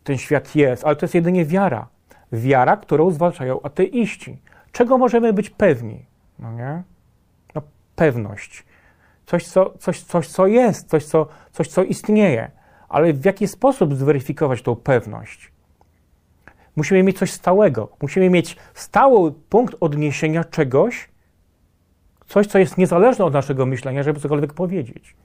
ten 0.03 0.17
świat 0.17 0.55
jest, 0.55 0.85
ale 0.85 0.95
to 0.95 1.05
jest 1.05 1.15
jedynie 1.15 1.45
wiara. 1.45 1.87
Wiara, 2.31 2.77
którą 2.77 3.11
zwalczają 3.11 3.61
ateiści. 3.61 4.37
Czego 4.71 4.97
możemy 4.97 5.33
być 5.33 5.49
pewni? 5.49 6.05
No 6.39 6.51
nie? 6.51 6.83
No, 7.55 7.61
pewność. 7.95 8.65
Coś 9.29 9.47
co, 9.47 9.73
coś, 9.79 10.01
coś, 10.01 10.27
co 10.27 10.47
jest, 10.47 10.89
coś 10.89 11.05
co, 11.05 11.27
coś, 11.51 11.67
co 11.67 11.83
istnieje. 11.83 12.51
Ale 12.89 13.13
w 13.13 13.25
jaki 13.25 13.47
sposób 13.47 13.95
zweryfikować 13.95 14.61
tą 14.61 14.75
pewność? 14.75 15.51
Musimy 16.75 17.03
mieć 17.03 17.17
coś 17.17 17.31
stałego. 17.31 17.89
Musimy 18.01 18.29
mieć 18.29 18.57
stały 18.73 19.31
punkt 19.31 19.75
odniesienia 19.79 20.43
czegoś, 20.43 21.09
coś, 22.27 22.47
co 22.47 22.59
jest 22.59 22.77
niezależne 22.77 23.25
od 23.25 23.33
naszego 23.33 23.65
myślenia, 23.65 24.03
żeby 24.03 24.19
cokolwiek 24.19 24.53
powiedzieć. 24.53 25.15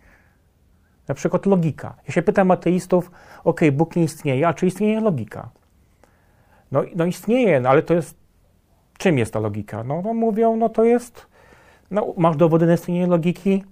Na 1.08 1.14
przykład 1.14 1.46
logika. 1.46 1.94
Ja 2.08 2.14
się 2.14 2.23
pytam 2.23 2.50
ateistów, 2.50 3.11
ok, 3.44 3.61
Bóg 3.73 3.96
nie 3.96 4.04
istnieje, 4.04 4.49
a 4.49 4.54
czy 4.54 4.66
istnieje 4.66 5.00
logika? 5.00 5.50
No, 6.73 6.82
no 6.96 7.04
istnieje, 7.04 7.61
no 7.61 7.68
ale 7.68 7.82
to 7.82 7.94
jest, 7.94 8.16
czym 8.99 9.18
jest 9.18 9.32
ta 9.32 9.40
logika? 9.40 9.84
No, 9.84 10.02
no 10.02 10.14
mówią, 10.14 10.56
no 10.56 10.68
to 10.68 10.84
jest, 10.84 11.26
no 11.90 12.14
masz 12.16 12.37
dowody 12.37 12.66
na 12.66 12.75
istnienie 12.75 13.06
logiki? 13.06 13.64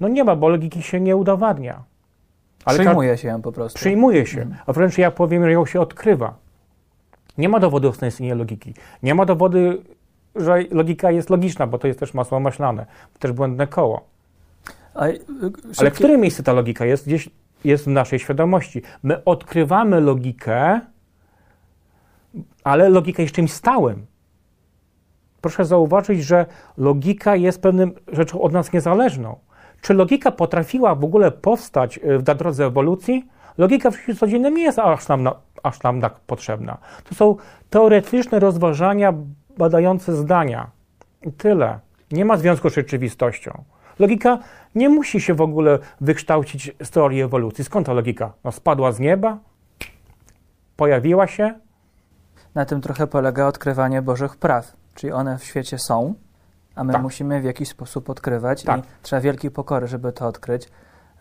No 0.00 0.08
nie 0.08 0.24
ma, 0.24 0.36
bo 0.36 0.48
logiki 0.48 0.82
się 0.82 1.00
nie 1.00 1.16
udowadnia. 1.16 1.82
Ale 2.64 2.78
przyjmuje 2.78 3.18
się 3.18 3.28
ją 3.28 3.42
po 3.42 3.52
prostu. 3.52 3.76
Przyjmuje 3.78 4.26
się, 4.26 4.42
mhm. 4.42 4.60
a 4.66 4.72
wręcz 4.72 4.98
ja 4.98 5.10
powiem, 5.10 5.44
że 5.44 5.52
ją 5.52 5.66
się 5.66 5.80
odkrywa. 5.80 6.34
Nie 7.38 7.48
ma 7.48 7.60
dowodów 7.60 8.00
na 8.00 8.06
istnienie 8.06 8.34
logiki. 8.34 8.74
Nie 9.02 9.14
ma 9.14 9.24
dowody 9.24 9.78
że 10.38 10.64
logika 10.70 11.10
jest 11.10 11.30
logiczna, 11.30 11.66
bo 11.66 11.78
to 11.78 11.86
jest 11.86 12.00
też 12.00 12.14
masło 12.14 12.40
maślane, 12.40 12.86
też 13.18 13.32
błędne 13.32 13.66
koło. 13.66 14.04
A, 14.94 15.06
y, 15.06 15.20
Ale 15.78 15.90
w 15.90 15.94
którym 15.94 16.20
miejscu 16.20 16.42
ta 16.42 16.52
logika 16.52 16.84
jest? 16.84 17.06
Gdzieś 17.06 17.30
jest 17.64 17.84
w 17.84 17.88
naszej 17.88 18.18
świadomości. 18.18 18.82
My 19.02 19.24
odkrywamy 19.24 20.00
logikę, 20.00 20.80
ale 22.64 22.88
logika 22.88 23.22
jest 23.22 23.34
czymś 23.34 23.52
stałym. 23.52 24.06
Proszę 25.40 25.64
zauważyć, 25.64 26.24
że 26.24 26.46
logika 26.76 27.36
jest 27.36 27.62
pewnym 27.62 27.94
rzeczą 28.12 28.40
od 28.40 28.52
nas 28.52 28.72
niezależną. 28.72 29.38
Czy 29.80 29.94
logika 29.94 30.30
potrafiła 30.30 30.94
w 30.94 31.04
ogóle 31.04 31.30
powstać 31.30 31.98
y, 31.98 32.22
na 32.26 32.34
drodze 32.34 32.66
ewolucji? 32.66 33.28
Logika 33.58 33.90
w 33.90 33.96
życiu 33.96 34.14
codziennym 34.14 34.54
nie 34.54 34.62
jest 34.62 34.78
aż 34.78 35.08
nam, 35.08 35.28
aż 35.62 35.82
nam 35.82 36.00
tak 36.00 36.14
potrzebna. 36.14 36.78
To 37.08 37.14
są 37.14 37.36
teoretyczne 37.70 38.38
rozważania 38.38 39.14
badające 39.58 40.16
zdania. 40.16 40.70
I 41.22 41.32
tyle. 41.32 41.78
Nie 42.12 42.24
ma 42.24 42.36
związku 42.36 42.70
z 42.70 42.74
rzeczywistością. 42.74 43.64
Logika 43.98 44.38
nie 44.74 44.88
musi 44.88 45.20
się 45.20 45.34
w 45.34 45.40
ogóle 45.40 45.78
wykształcić 46.00 46.72
z 46.82 46.90
teorii 46.90 47.22
ewolucji. 47.22 47.64
Skąd 47.64 47.86
ta 47.86 47.92
logika? 47.92 48.32
No, 48.44 48.52
spadła 48.52 48.92
z 48.92 49.00
nieba? 49.00 49.38
Pojawiła 50.76 51.26
się? 51.26 51.54
Na 52.54 52.64
tym 52.64 52.80
trochę 52.80 53.06
polega 53.06 53.46
odkrywanie 53.46 54.02
Bożych 54.02 54.36
praw. 54.36 54.72
Czyli 54.94 55.12
one 55.12 55.38
w 55.38 55.44
świecie 55.44 55.78
są, 55.78 56.14
a 56.78 56.84
my 56.84 56.92
tak. 56.92 57.02
musimy 57.02 57.40
w 57.40 57.44
jakiś 57.44 57.68
sposób 57.68 58.10
odkrywać 58.10 58.62
tak. 58.62 58.80
i 58.80 58.82
trzeba 59.02 59.20
wielkiej 59.20 59.50
pokory, 59.50 59.86
żeby 59.86 60.12
to 60.12 60.26
odkryć. 60.26 60.68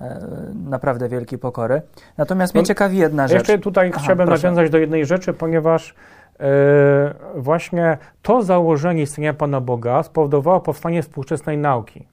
E, 0.01 0.27
naprawdę 0.65 1.09
wielkiej 1.09 1.39
pokory. 1.39 1.81
Natomiast 2.17 2.53
mnie 2.53 2.61
no, 2.61 2.67
ciekawi 2.67 2.97
jedna 2.97 3.27
rzecz. 3.27 3.37
Jeszcze 3.37 3.59
tutaj 3.59 3.91
Aha, 3.93 4.03
chciałbym 4.03 4.27
proszę. 4.27 4.43
nawiązać 4.43 4.69
do 4.69 4.77
jednej 4.77 5.05
rzeczy, 5.05 5.33
ponieważ 5.33 5.95
E, 6.39 7.13
właśnie 7.35 7.97
to 8.21 8.41
założenie 8.41 9.01
istnienia 9.01 9.33
Pana 9.33 9.61
Boga 9.61 10.03
spowodowało 10.03 10.59
powstanie 10.59 11.03
współczesnej 11.03 11.57
nauki, 11.57 12.07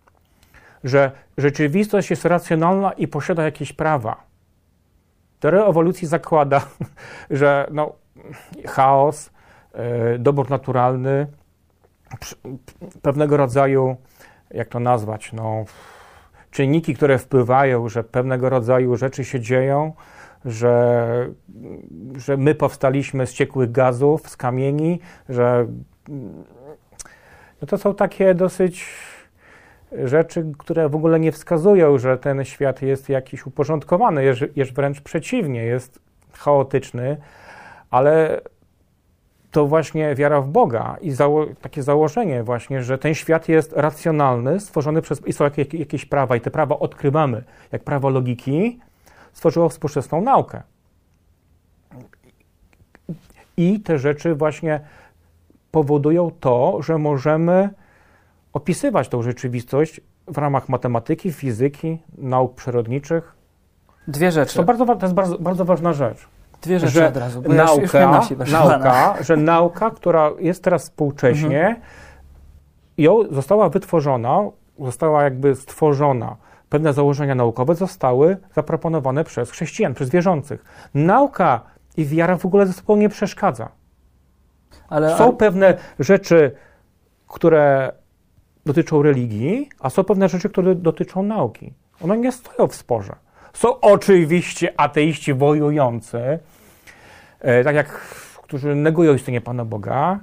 że 0.84 1.10
rzeczywistość 1.38 2.10
jest 2.10 2.24
racjonalna 2.24 2.92
i 2.92 3.08
posiada 3.08 3.42
jakieś 3.42 3.72
prawa. 3.72 4.22
Teoria 5.40 5.64
ewolucji 5.64 6.08
zakłada, 6.08 6.60
że 7.30 7.66
no, 7.70 7.92
chaos, 8.66 9.30
e, 9.72 10.18
dobór 10.18 10.50
naturalny, 10.50 11.26
pewnego 13.02 13.36
rodzaju, 13.36 13.96
jak 14.50 14.68
to 14.68 14.80
nazwać, 14.80 15.32
no, 15.32 15.64
czynniki, 16.50 16.94
które 16.94 17.18
wpływają, 17.18 17.88
że 17.88 18.04
pewnego 18.04 18.48
rodzaju 18.48 18.96
rzeczy 18.96 19.24
się 19.24 19.40
dzieją, 19.40 19.92
że, 20.44 21.28
że 22.16 22.36
my 22.36 22.54
powstaliśmy 22.54 23.26
z 23.26 23.32
ciekłych 23.32 23.72
gazów, 23.72 24.28
z 24.28 24.36
kamieni, 24.36 25.00
że 25.28 25.66
no 27.60 27.66
to 27.66 27.78
są 27.78 27.94
takie 27.94 28.34
dosyć 28.34 28.86
rzeczy, 30.04 30.52
które 30.58 30.88
w 30.88 30.94
ogóle 30.94 31.20
nie 31.20 31.32
wskazują, 31.32 31.98
że 31.98 32.18
ten 32.18 32.44
świat 32.44 32.82
jest 32.82 33.08
jakiś 33.08 33.46
uporządkowany, 33.46 34.24
jest, 34.24 34.40
jest 34.56 34.74
wręcz 34.74 35.00
przeciwnie, 35.00 35.64
jest 35.64 35.98
chaotyczny, 36.32 37.16
ale 37.90 38.40
to 39.54 39.66
właśnie 39.66 40.14
wiara 40.14 40.40
w 40.40 40.48
Boga 40.48 40.96
i 41.00 41.10
zało 41.10 41.46
takie 41.60 41.82
założenie 41.82 42.42
właśnie, 42.42 42.82
że 42.82 42.98
ten 42.98 43.14
świat 43.14 43.48
jest 43.48 43.72
racjonalny, 43.72 44.60
stworzony 44.60 45.02
przez, 45.02 45.26
i 45.26 45.32
są 45.32 45.44
jakieś, 45.44 45.74
jakieś 45.74 46.04
prawa 46.04 46.36
i 46.36 46.40
te 46.40 46.50
prawa 46.50 46.78
odkrywamy, 46.78 47.44
jak 47.72 47.84
prawo 47.84 48.10
logiki, 48.10 48.80
stworzyło 49.32 49.68
współczesną 49.68 50.20
naukę. 50.20 50.62
I 53.56 53.80
te 53.80 53.98
rzeczy 53.98 54.34
właśnie 54.34 54.80
powodują 55.70 56.30
to, 56.40 56.82
że 56.82 56.98
możemy 56.98 57.70
opisywać 58.52 59.08
tą 59.08 59.22
rzeczywistość 59.22 60.00
w 60.26 60.38
ramach 60.38 60.68
matematyki, 60.68 61.32
fizyki, 61.32 61.98
nauk 62.18 62.54
przyrodniczych. 62.54 63.32
Dwie 64.08 64.32
rzeczy. 64.32 64.56
To, 64.56 64.64
bardzo, 64.64 64.86
to 64.86 65.06
jest 65.06 65.14
bardzo, 65.14 65.38
bardzo 65.38 65.64
ważna 65.64 65.92
rzecz. 65.92 66.33
Dwie 66.64 66.78
rzeczy 66.78 66.92
że 66.92 67.08
od 67.08 67.16
razu. 67.16 67.42
Bo 67.42 67.52
nauka, 67.52 68.18
już, 68.20 68.30
już 68.30 68.52
nauka 68.52 69.14
że 69.26 69.36
nauka, 69.36 69.90
która 69.90 70.30
jest 70.38 70.64
teraz 70.64 70.82
współcześnie, 70.82 71.60
mhm. 71.60 71.80
ją 72.98 73.22
została 73.30 73.68
wytworzona, 73.68 74.40
została 74.78 75.22
jakby 75.22 75.54
stworzona. 75.54 76.36
Pewne 76.68 76.92
założenia 76.92 77.34
naukowe 77.34 77.74
zostały 77.74 78.36
zaproponowane 78.54 79.24
przez 79.24 79.50
chrześcijan, 79.50 79.94
przez 79.94 80.10
wierzących. 80.10 80.64
Nauka 80.94 81.60
i 81.96 82.04
wiara 82.04 82.36
w 82.36 82.46
ogóle 82.46 82.66
ze 82.66 82.72
sobą 82.72 82.96
nie 82.96 83.08
przeszkadza. 83.08 83.68
Ale, 84.88 85.16
Są 85.16 85.36
pewne 85.36 85.76
rzeczy, 85.98 86.52
które 87.28 87.92
dotyczą 88.66 89.02
religii, 89.02 89.68
a 89.80 89.90
są 89.90 90.04
pewne 90.04 90.28
rzeczy, 90.28 90.48
które 90.48 90.74
dotyczą 90.74 91.22
nauki. 91.22 91.74
One 92.04 92.18
nie 92.18 92.32
stoją 92.32 92.68
w 92.68 92.74
sporze. 92.74 93.14
Są 93.52 93.80
oczywiście 93.80 94.80
ateiści 94.80 95.34
wojujący, 95.34 96.38
tak 97.64 97.74
jak 97.74 98.00
którzy 98.42 98.74
negują 98.74 99.14
istnienie 99.14 99.40
Pana 99.40 99.64
Boga, 99.64 100.18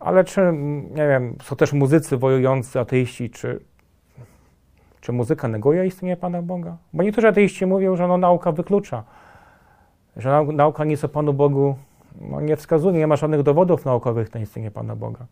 ale 0.00 0.24
czy, 0.24 0.52
nie 0.90 1.08
wiem, 1.08 1.36
są 1.42 1.56
też 1.56 1.72
muzycy 1.72 2.16
wojujący, 2.16 2.80
ateiści, 2.80 3.30
czy, 3.30 3.60
czy 5.00 5.12
muzyka 5.12 5.48
neguje 5.48 5.86
istnienie 5.86 6.16
Pana 6.16 6.42
Boga? 6.42 6.76
Bo 6.92 7.02
niektórzy 7.02 7.28
ateiści 7.28 7.66
mówią, 7.66 7.96
że 7.96 8.08
no, 8.08 8.18
nauka 8.18 8.52
wyklucza, 8.52 9.04
że 10.16 10.44
nauka 10.52 10.84
nic 10.84 11.04
o 11.04 11.08
Panu 11.08 11.32
Bogu 11.32 11.76
no, 12.20 12.40
nie 12.40 12.56
wskazuje, 12.56 12.98
nie 12.98 13.06
ma 13.06 13.16
żadnych 13.16 13.42
dowodów 13.42 13.84
naukowych 13.84 14.34
na 14.34 14.40
istnienie 14.40 14.70
Pana 14.70 14.96
Boga 14.96 15.26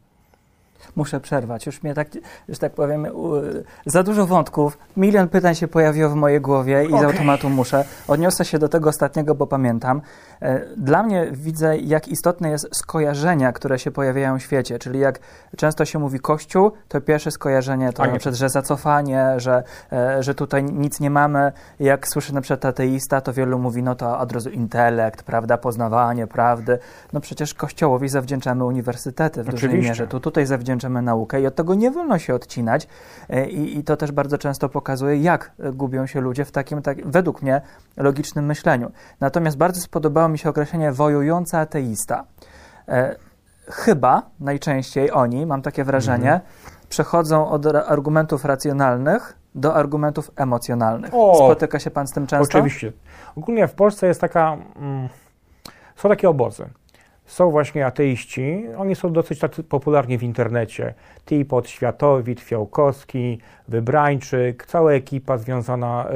muszę 0.97 1.20
przerwać. 1.20 1.66
Już 1.66 1.82
mnie 1.82 1.94
tak, 1.94 2.08
że 2.49 2.58
tak 2.58 2.73
powiem, 2.73 3.06
za 3.87 4.02
dużo 4.02 4.26
wątków, 4.26 4.78
milion 4.97 5.28
pytań 5.28 5.54
się 5.54 5.68
pojawiło 5.68 6.11
w 6.11 6.14
mojej 6.14 6.40
głowie 6.40 6.85
i 6.85 6.92
okay. 6.92 7.00
z 7.00 7.04
automatu 7.04 7.50
muszę. 7.50 7.85
Odniosę 8.08 8.44
się 8.44 8.58
do 8.58 8.68
tego 8.68 8.88
ostatniego, 8.88 9.35
bo 9.35 9.47
pamiętam. 9.47 10.00
E, 10.42 10.61
dla 10.76 11.02
mnie 11.02 11.28
widzę, 11.32 11.78
jak 11.78 12.08
istotne 12.08 12.50
jest 12.50 12.68
skojarzenia, 12.73 13.52
które 13.52 13.78
się 13.78 13.90
pojawiają 13.90 14.38
w 14.38 14.42
świecie, 14.42 14.78
czyli 14.78 15.00
jak 15.00 15.18
często 15.56 15.85
się 15.85 15.99
mówi 15.99 16.20
Kościół, 16.20 16.73
to 16.88 17.00
pierwsze 17.00 17.30
skojarzenie 17.30 17.92
to 17.92 18.02
na 18.02 18.08
przykład, 18.08 18.35
że 18.35 18.49
zacofanie, 18.49 19.35
że, 19.37 19.62
e, 19.92 20.23
że 20.23 20.35
tutaj 20.35 20.64
nic 20.64 21.00
nie 21.00 21.11
mamy. 21.11 21.52
Jak 21.80 22.08
słyszę 22.08 22.32
na 22.32 22.40
przykład 22.40 22.64
ateista, 22.64 23.20
to 23.20 23.32
wielu 23.32 23.58
mówi, 23.58 23.82
no 23.82 23.94
to 23.94 24.18
od 24.18 24.32
razu 24.32 24.50
intelekt, 24.50 25.23
prawda, 25.23 25.58
poznawanie 25.58 26.26
prawdy. 26.26 26.78
No 27.12 27.20
przecież 27.20 27.54
Kościołowi 27.54 28.08
zawdzięczamy 28.08 28.64
uniwersytety 28.64 29.42
w 29.42 29.49
dużej 29.49 29.80
mierze. 29.80 30.06
Tu 30.06 30.20
tutaj 30.20 30.47
zawdzięczamy 30.47 30.67
naukę 30.76 31.40
i 31.40 31.46
od 31.46 31.54
tego 31.54 31.75
nie 31.75 31.90
wolno 31.90 32.18
się 32.18 32.34
odcinać 32.34 32.88
e, 33.30 33.48
i, 33.48 33.78
i 33.78 33.84
to 33.84 33.96
też 33.96 34.12
bardzo 34.12 34.38
często 34.38 34.68
pokazuje, 34.68 35.16
jak 35.16 35.52
gubią 35.72 36.07
się 36.07 36.20
ludzie 36.20 36.44
w 36.44 36.50
takim, 36.50 36.83
tak, 36.83 37.07
według 37.07 37.42
mnie, 37.42 37.61
logicznym 37.96 38.46
myśleniu. 38.46 38.90
Natomiast 39.20 39.57
bardzo 39.57 39.81
spodobało 39.81 40.28
mi 40.28 40.38
się 40.38 40.48
określenie 40.48 40.92
wojujący 40.92 41.57
ateista. 41.57 42.24
E, 42.88 43.16
chyba 43.66 44.22
najczęściej 44.40 45.12
oni, 45.12 45.46
mam 45.46 45.62
takie 45.62 45.85
wrażenie, 45.85 46.33
mhm. 46.33 46.50
przechodzą 46.88 47.48
od 47.48 47.66
argumentów 47.66 48.44
racjonalnych 48.44 49.38
do 49.54 49.74
argumentów 49.74 50.31
emocjonalnych. 50.37 51.11
O, 51.14 51.35
Spotyka 51.37 51.78
się 51.78 51.90
pan 51.90 52.07
z 52.07 52.12
tym 52.12 52.26
często? 52.26 52.59
Oczywiście. 52.59 52.92
Ogólnie 53.37 53.68
w 53.68 53.74
Polsce 53.74 54.07
jest 54.07 54.20
taka. 54.20 54.57
Mm, 54.76 55.09
są 55.96 56.09
takie 56.09 56.28
obozy. 56.28 56.66
Są 57.29 57.51
właśnie 57.51 57.87
ateiści, 57.87 58.64
oni 58.77 58.95
są 58.97 59.12
dosyć 59.12 59.38
tak 59.38 59.53
popularni 59.69 60.19
w 60.19 60.23
internecie. 60.23 60.95
Tipot, 61.27 61.69
Światowit, 61.69 62.41
Fiałkowski, 62.41 63.38
Wybrańczyk, 63.69 64.67
cała 64.67 64.93
ekipa 64.93 65.38
związana 65.38 66.07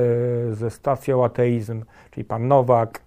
y, 0.51 0.55
ze 0.55 0.71
stacją 0.71 1.25
ateizm, 1.25 1.85
czyli 2.11 2.25
pan 2.25 2.49
Nowak, 2.49 3.01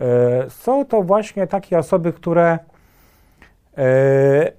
E, 0.00 0.50
są 0.50 0.84
to 0.84 1.02
właśnie 1.02 1.46
takie 1.46 1.78
osoby, 1.78 2.12
które, 2.12 2.58
e, 3.78 4.52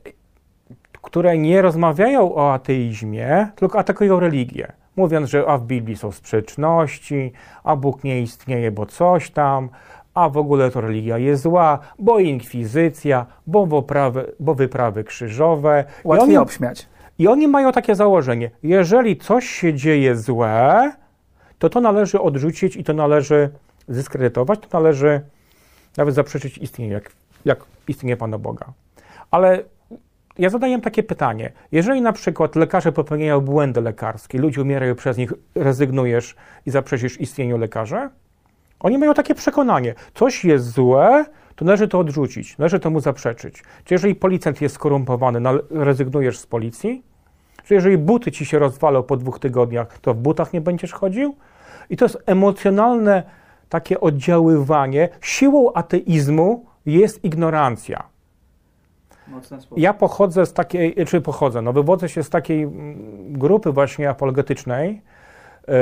które 1.01 1.37
nie 1.37 1.61
rozmawiają 1.61 2.35
o 2.35 2.53
ateizmie, 2.53 3.47
tylko 3.55 3.79
atakują 3.79 4.19
religię. 4.19 4.71
Mówiąc, 4.95 5.29
że 5.29 5.47
a 5.47 5.57
w 5.57 5.63
Biblii 5.63 5.97
są 5.97 6.11
sprzeczności, 6.11 7.31
a 7.63 7.75
Bóg 7.75 8.03
nie 8.03 8.21
istnieje, 8.21 8.71
bo 8.71 8.85
coś 8.85 9.31
tam, 9.31 9.69
a 10.17 10.29
w 10.29 10.37
ogóle 10.37 10.71
to 10.71 10.81
religia 10.81 11.17
jest 11.17 11.43
zła, 11.43 11.79
bo 11.99 12.19
inkwizycja, 12.19 13.25
bo, 13.47 13.65
wyprawy, 13.65 14.33
bo 14.39 14.55
wyprawy 14.55 15.03
krzyżowe. 15.03 15.85
Łatwiej 16.03 16.27
I 16.27 16.29
oni, 16.29 16.37
obśmiać. 16.37 16.87
I 17.19 17.27
oni 17.27 17.47
mają 17.47 17.71
takie 17.71 17.95
założenie, 17.95 18.51
jeżeli 18.63 19.17
coś 19.17 19.45
się 19.45 19.73
dzieje 19.73 20.15
złe, 20.15 20.91
to 21.59 21.69
to 21.69 21.81
należy 21.81 22.21
odrzucić 22.21 22.75
i 22.75 22.83
to 22.83 22.93
należy 22.93 23.49
zdyskredytować, 23.87 24.59
to 24.59 24.67
należy 24.79 25.21
nawet 25.97 26.15
zaprzeczyć 26.15 26.57
istnieniu, 26.57 26.93
jak, 26.93 27.11
jak 27.45 27.59
istnieje 27.87 28.17
Pana 28.17 28.37
Boga. 28.37 28.65
Ale 29.31 29.63
ja 30.37 30.49
zadaję 30.49 30.81
takie 30.81 31.03
pytanie. 31.03 31.51
Jeżeli 31.71 32.01
na 32.01 32.13
przykład 32.13 32.55
lekarze 32.55 32.91
popełniają 32.91 33.41
błędy 33.41 33.81
lekarskie, 33.81 34.37
ludzie 34.37 34.61
umierają 34.61 34.95
przez 34.95 35.17
nich, 35.17 35.33
rezygnujesz 35.55 36.35
i 36.65 36.71
zaprzeczysz 36.71 37.21
istnieniu 37.21 37.57
lekarzy? 37.57 38.09
Oni 38.79 38.97
mają 38.97 39.13
takie 39.13 39.35
przekonanie, 39.35 39.95
coś 40.13 40.45
jest 40.45 40.71
złe, 40.71 41.25
to 41.55 41.65
należy 41.65 41.87
to 41.87 41.99
odrzucić, 41.99 42.57
należy 42.57 42.79
temu 42.79 42.99
zaprzeczyć. 42.99 43.63
Czy 43.85 43.93
jeżeli 43.93 44.15
policjant 44.15 44.61
jest 44.61 44.75
skorumpowany, 44.75 45.39
rezygnujesz 45.69 46.39
z 46.39 46.47
policji? 46.47 47.03
Czy 47.63 47.73
jeżeli 47.73 47.97
buty 47.97 48.31
ci 48.31 48.45
się 48.45 48.59
rozwalą 48.59 49.03
po 49.03 49.17
dwóch 49.17 49.39
tygodniach, 49.39 49.99
to 49.99 50.13
w 50.13 50.17
butach 50.17 50.53
nie 50.53 50.61
będziesz 50.61 50.93
chodził? 50.93 51.35
I 51.89 51.97
to 51.97 52.05
jest 52.05 52.17
emocjonalne 52.25 53.23
takie 53.69 53.99
oddziaływanie. 53.99 55.09
Siłą 55.21 55.73
ateizmu 55.73 56.65
jest 56.85 57.23
ignorancja. 57.23 58.03
Ja 59.77 59.93
pochodzę 59.93 60.45
z 60.45 60.53
takiej, 60.53 60.95
czy 61.05 61.21
pochodzę, 61.21 61.61
no 61.61 61.73
wywodzę 61.73 62.09
się 62.09 62.23
z 62.23 62.29
takiej 62.29 62.63
mm, 62.63 63.33
grupy 63.33 63.71
właśnie 63.71 64.09
apologetycznej, 64.09 65.01
e, 65.67 65.73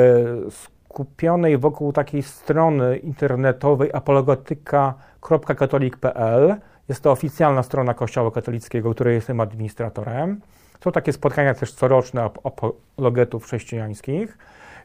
skupionej 0.96 1.58
wokół 1.58 1.94
takiej 1.94 2.24
strony 2.24 2.98
internetowej 2.98 3.90
apologetyka.katolik.pl. 3.94 6.56
Jest 6.90 7.04
to 7.04 7.12
oficjalna 7.12 7.64
strona 7.64 7.94
Kościoła 7.94 8.32
katolickiego, 8.32 8.94
której 8.94 9.16
jestem 9.16 9.40
administratorem. 9.40 10.42
Są 10.84 10.92
takie 10.92 11.14
spotkania 11.14 11.54
też 11.54 11.74
coroczne 11.74 12.24
apologetów 12.24 13.44
chrześcijańskich, 13.44 14.38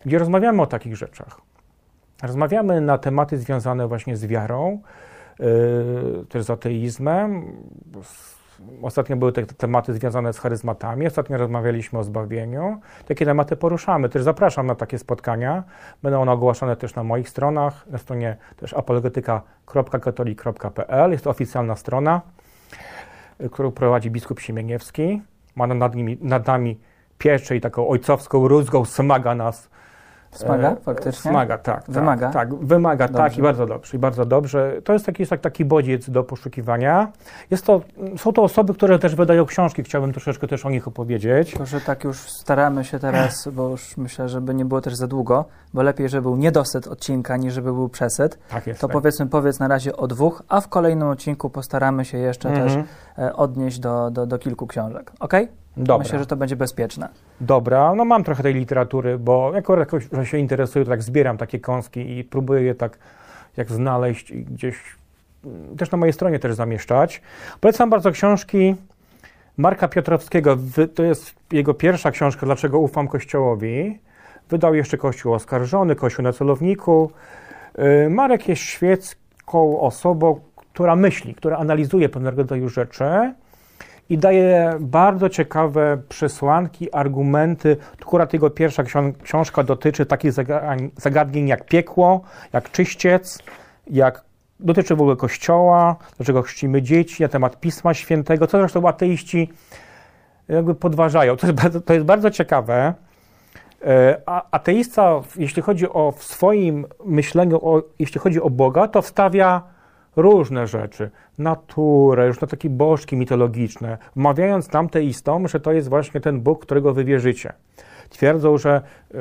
gdzie 0.06 0.18
rozmawiamy 0.18 0.62
o 0.62 0.66
takich 0.66 0.96
rzeczach. 0.96 1.40
Rozmawiamy 2.22 2.80
na 2.80 2.98
tematy 2.98 3.38
związane 3.38 3.88
właśnie 3.88 4.16
z 4.16 4.26
wiarą, 4.26 4.80
yy, 5.38 5.46
też 6.28 6.44
z 6.44 6.50
ateizmem. 6.50 7.52
Ostatnio 8.82 9.16
były 9.16 9.32
te 9.32 9.46
tematy 9.46 9.94
związane 9.94 10.32
z 10.32 10.38
charyzmatami, 10.38 11.06
ostatnio 11.06 11.38
rozmawialiśmy 11.38 11.98
o 11.98 12.04
zbawieniu. 12.04 12.80
Takie 13.08 13.24
tematy 13.24 13.56
poruszamy. 13.56 14.08
Też 14.08 14.22
zapraszam 14.22 14.66
na 14.66 14.74
takie 14.74 14.98
spotkania. 14.98 15.64
Będą 16.02 16.22
one 16.22 16.32
ogłaszane 16.32 16.76
też 16.76 16.94
na 16.94 17.04
moich 17.04 17.28
stronach, 17.28 17.86
na 17.86 17.98
stronie 17.98 18.36
też 18.56 18.74
apologetyka.katolik.pl. 18.74 21.10
Jest 21.10 21.24
to 21.24 21.30
oficjalna 21.30 21.76
strona, 21.76 22.20
yy, 23.40 23.50
którą 23.50 23.70
prowadzi 23.70 24.10
biskup 24.10 24.40
Siemieniewski. 24.40 25.22
Ma 25.56 25.66
nad, 25.66 25.94
nimi, 25.94 26.18
nad 26.20 26.46
nami 26.46 26.80
pieczę 27.18 27.56
i 27.56 27.60
taką 27.60 27.88
ojcowską 27.88 28.48
rózgą 28.48 28.84
smaga 28.84 29.34
nas 29.34 29.70
Smaga, 30.32 30.70
e, 30.70 30.76
faktycznie? 30.76 31.30
Smaga, 31.30 31.58
tak. 31.58 31.84
tak 31.84 31.94
wymaga? 31.94 32.30
Tak, 32.30 32.50
tak 32.50 32.54
wymaga, 32.54 33.08
dobrze. 33.08 33.22
tak 33.22 33.38
i 33.38 33.42
bardzo 33.42 33.66
dobrze, 33.66 33.96
i 33.96 34.00
bardzo 34.00 34.24
dobrze. 34.24 34.82
To 34.84 34.92
jest 34.92 35.06
taki, 35.06 35.22
jest 35.22 35.42
taki 35.42 35.64
bodziec 35.64 36.10
do 36.10 36.24
poszukiwania. 36.24 37.12
Jest 37.50 37.66
to, 37.66 37.80
są 38.16 38.32
to 38.32 38.42
osoby, 38.42 38.74
które 38.74 38.98
też 38.98 39.14
wydają 39.14 39.46
książki, 39.46 39.82
chciałbym 39.82 40.12
troszeczkę 40.12 40.48
też 40.48 40.66
o 40.66 40.70
nich 40.70 40.88
opowiedzieć. 40.88 41.54
To, 41.54 41.66
że 41.66 41.80
tak 41.80 42.04
już 42.04 42.18
staramy 42.18 42.84
się 42.84 42.98
teraz, 42.98 43.48
bo 43.52 43.68
już 43.68 43.96
myślę, 43.96 44.28
żeby 44.28 44.54
nie 44.54 44.64
było 44.64 44.80
też 44.80 44.94
za 44.94 45.06
długo, 45.06 45.44
bo 45.74 45.82
lepiej, 45.82 46.08
żeby 46.08 46.22
był 46.22 46.36
niedosyt 46.36 46.86
odcinka, 46.86 47.36
niż 47.36 47.54
żeby 47.54 47.72
był 47.72 47.88
przesyt. 47.88 48.38
Tak 48.48 48.66
jest. 48.66 48.80
To 48.80 48.86
tak. 48.86 48.94
powiedzmy, 48.94 49.26
powiedz 49.26 49.58
na 49.58 49.68
razie 49.68 49.96
o 49.96 50.06
dwóch, 50.06 50.42
a 50.48 50.60
w 50.60 50.68
kolejnym 50.68 51.08
odcinku 51.08 51.50
postaramy 51.50 52.04
się 52.04 52.18
jeszcze 52.18 52.48
mhm. 52.48 52.68
też 52.68 52.90
e, 53.18 53.36
odnieść 53.36 53.78
do, 53.78 54.10
do, 54.10 54.26
do 54.26 54.38
kilku 54.38 54.66
książek. 54.66 55.12
ok? 55.20 55.34
Dobra. 55.76 55.98
Myślę, 55.98 56.18
że 56.18 56.26
to 56.26 56.36
będzie 56.36 56.56
bezpieczne. 56.56 57.08
Dobra, 57.40 57.94
no 57.94 58.04
mam 58.04 58.24
trochę 58.24 58.42
tej 58.42 58.54
literatury, 58.54 59.18
bo 59.18 59.52
jako 59.54 59.78
jakoś, 59.78 60.08
że 60.12 60.26
się 60.26 60.38
interesuję, 60.38 60.84
to 60.84 60.90
tak 60.90 61.02
zbieram 61.02 61.36
takie 61.36 61.60
kąski 61.60 62.18
i 62.18 62.24
próbuję 62.24 62.62
je 62.62 62.74
tak 62.74 62.98
jak 63.56 63.70
znaleźć 63.70 64.30
i 64.30 64.44
gdzieś 64.44 64.76
mm, 65.44 65.76
też 65.76 65.90
na 65.90 65.98
mojej 65.98 66.12
stronie 66.12 66.38
też 66.38 66.54
zamieszczać. 66.54 67.22
Polecam 67.60 67.90
bardzo 67.90 68.10
książki 68.10 68.74
Marka 69.56 69.88
Piotrowskiego. 69.88 70.58
To 70.94 71.02
jest 71.02 71.34
jego 71.52 71.74
pierwsza 71.74 72.10
książka, 72.10 72.46
Dlaczego 72.46 72.78
ufam 72.78 73.08
Kościołowi. 73.08 73.98
Wydał 74.48 74.74
jeszcze 74.74 74.98
Kościół 74.98 75.34
oskarżony, 75.34 75.96
Kościół 75.96 76.22
na 76.22 76.32
celowniku. 76.32 77.10
Y, 78.06 78.10
Marek 78.10 78.48
jest 78.48 78.62
świecką 78.62 79.80
osobą, 79.80 80.40
która 80.56 80.96
myśli, 80.96 81.34
która 81.34 81.56
analizuje 81.56 82.08
pewnego 82.08 82.36
rodzaju 82.36 82.68
rzeczy 82.68 83.34
daje 84.18 84.70
bardzo 84.80 85.28
ciekawe 85.28 85.98
przesłanki, 86.08 86.92
argumenty. 86.92 87.76
Akurat 88.02 88.32
jego 88.32 88.50
pierwsza 88.50 88.82
książka 89.22 89.62
dotyczy 89.62 90.06
takich 90.06 90.32
zagadnień 90.96 91.48
jak 91.48 91.64
piekło, 91.64 92.20
jak 92.52 92.70
czyściec, 92.70 93.38
jak 93.86 94.24
dotyczy 94.60 94.96
w 94.96 95.00
ogóle 95.00 95.16
Kościoła, 95.16 95.96
dlaczego 96.16 96.42
chrzcimy 96.42 96.82
dzieci, 96.82 97.22
na 97.22 97.28
temat 97.28 97.60
Pisma 97.60 97.94
Świętego, 97.94 98.46
co 98.46 98.58
zresztą 98.58 98.88
ateiści 98.88 99.50
jakby 100.48 100.74
podważają. 100.74 101.36
To 101.36 101.46
jest 101.46 101.62
bardzo, 101.62 101.80
to 101.80 101.94
jest 101.94 102.06
bardzo 102.06 102.30
ciekawe. 102.30 102.94
E, 103.86 104.20
a 104.26 104.42
ateista, 104.50 105.20
jeśli 105.36 105.62
chodzi 105.62 105.88
o 105.88 106.12
w 106.12 106.24
swoim 106.24 106.86
myśleniu, 107.06 107.56
o, 107.62 107.82
jeśli 107.98 108.20
chodzi 108.20 108.40
o 108.40 108.50
Boga, 108.50 108.88
to 108.88 109.02
wstawia 109.02 109.62
różne 110.16 110.66
rzeczy, 110.66 111.10
naturę, 111.38 112.26
już 112.26 112.40
na 112.40 112.46
takie 112.46 112.70
bożki 112.70 113.16
mitologiczne, 113.16 113.98
wmawiając 114.16 114.72
nam 114.72 114.88
teistom, 114.88 115.48
że 115.48 115.60
to 115.60 115.72
jest 115.72 115.88
właśnie 115.88 116.20
ten 116.20 116.40
Bóg, 116.40 116.62
którego 116.62 116.94
wy 116.94 117.04
wierzycie. 117.04 117.52
Twierdzą, 118.08 118.58
że 118.58 118.82
y, 119.10 119.16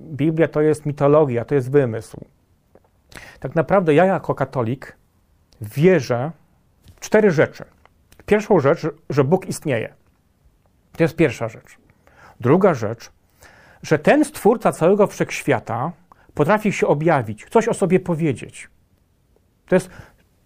Biblia 0.00 0.48
to 0.48 0.60
jest 0.60 0.86
mitologia, 0.86 1.44
to 1.44 1.54
jest 1.54 1.70
wymysł. 1.70 2.24
Tak 3.40 3.54
naprawdę 3.54 3.94
ja 3.94 4.04
jako 4.04 4.34
katolik 4.34 4.96
wierzę 5.60 6.30
w 6.96 7.00
cztery 7.00 7.30
rzeczy. 7.30 7.64
Pierwszą 8.26 8.60
rzecz, 8.60 8.86
że 9.10 9.24
Bóg 9.24 9.46
istnieje. 9.46 9.94
To 10.96 11.02
jest 11.04 11.16
pierwsza 11.16 11.48
rzecz. 11.48 11.78
Druga 12.40 12.74
rzecz, 12.74 13.10
że 13.82 13.98
ten 13.98 14.24
stwórca 14.24 14.72
całego 14.72 15.06
wszechświata 15.06 15.92
potrafi 16.34 16.72
się 16.72 16.86
objawić, 16.86 17.46
coś 17.50 17.68
o 17.68 17.74
sobie 17.74 18.00
powiedzieć. 18.00 18.68
To 19.70 19.76
jest, 19.76 19.90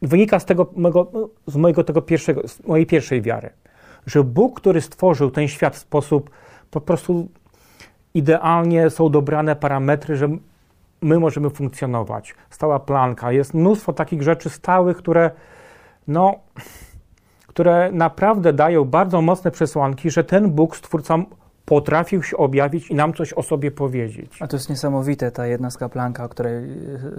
wynika 0.02 0.38
z, 0.38 0.44
tego 0.44 0.66
mojego, 0.76 1.30
z 1.46 1.56
mojego 1.56 1.84
tego 1.84 2.02
pierwszego, 2.02 2.42
mojej 2.66 2.86
pierwszej 2.86 3.22
wiary, 3.22 3.50
że 4.06 4.24
Bóg, 4.24 4.60
który 4.60 4.80
stworzył 4.80 5.30
ten 5.30 5.48
świat 5.48 5.76
w 5.76 5.78
sposób 5.78 6.30
po 6.70 6.80
prostu 6.80 7.28
idealnie 8.14 8.90
są 8.90 9.10
dobrane 9.10 9.56
parametry, 9.56 10.16
że 10.16 10.28
my 11.02 11.18
możemy 11.18 11.50
funkcjonować. 11.50 12.34
Stała 12.50 12.80
planka, 12.80 13.32
jest 13.32 13.54
mnóstwo 13.54 13.92
takich 13.92 14.22
rzeczy 14.22 14.50
stałych, 14.50 14.96
które 14.96 15.30
no, 16.08 16.34
które 17.46 17.92
naprawdę 17.92 18.52
dają 18.52 18.84
bardzo 18.84 19.22
mocne 19.22 19.50
przesłanki, 19.50 20.10
że 20.10 20.24
ten 20.24 20.50
Bóg, 20.50 20.76
Stwórca, 20.76 21.18
potrafił 21.64 22.22
się 22.22 22.36
objawić 22.36 22.90
i 22.90 22.94
nam 22.94 23.14
coś 23.14 23.32
o 23.32 23.42
sobie 23.42 23.70
powiedzieć. 23.70 24.36
A 24.40 24.46
to 24.46 24.56
jest 24.56 24.70
niesamowite, 24.70 25.30
ta 25.30 25.46
jednostka 25.46 25.88
planka, 25.88 26.24
o 26.24 26.28
której 26.28 26.54
e, 26.54 26.68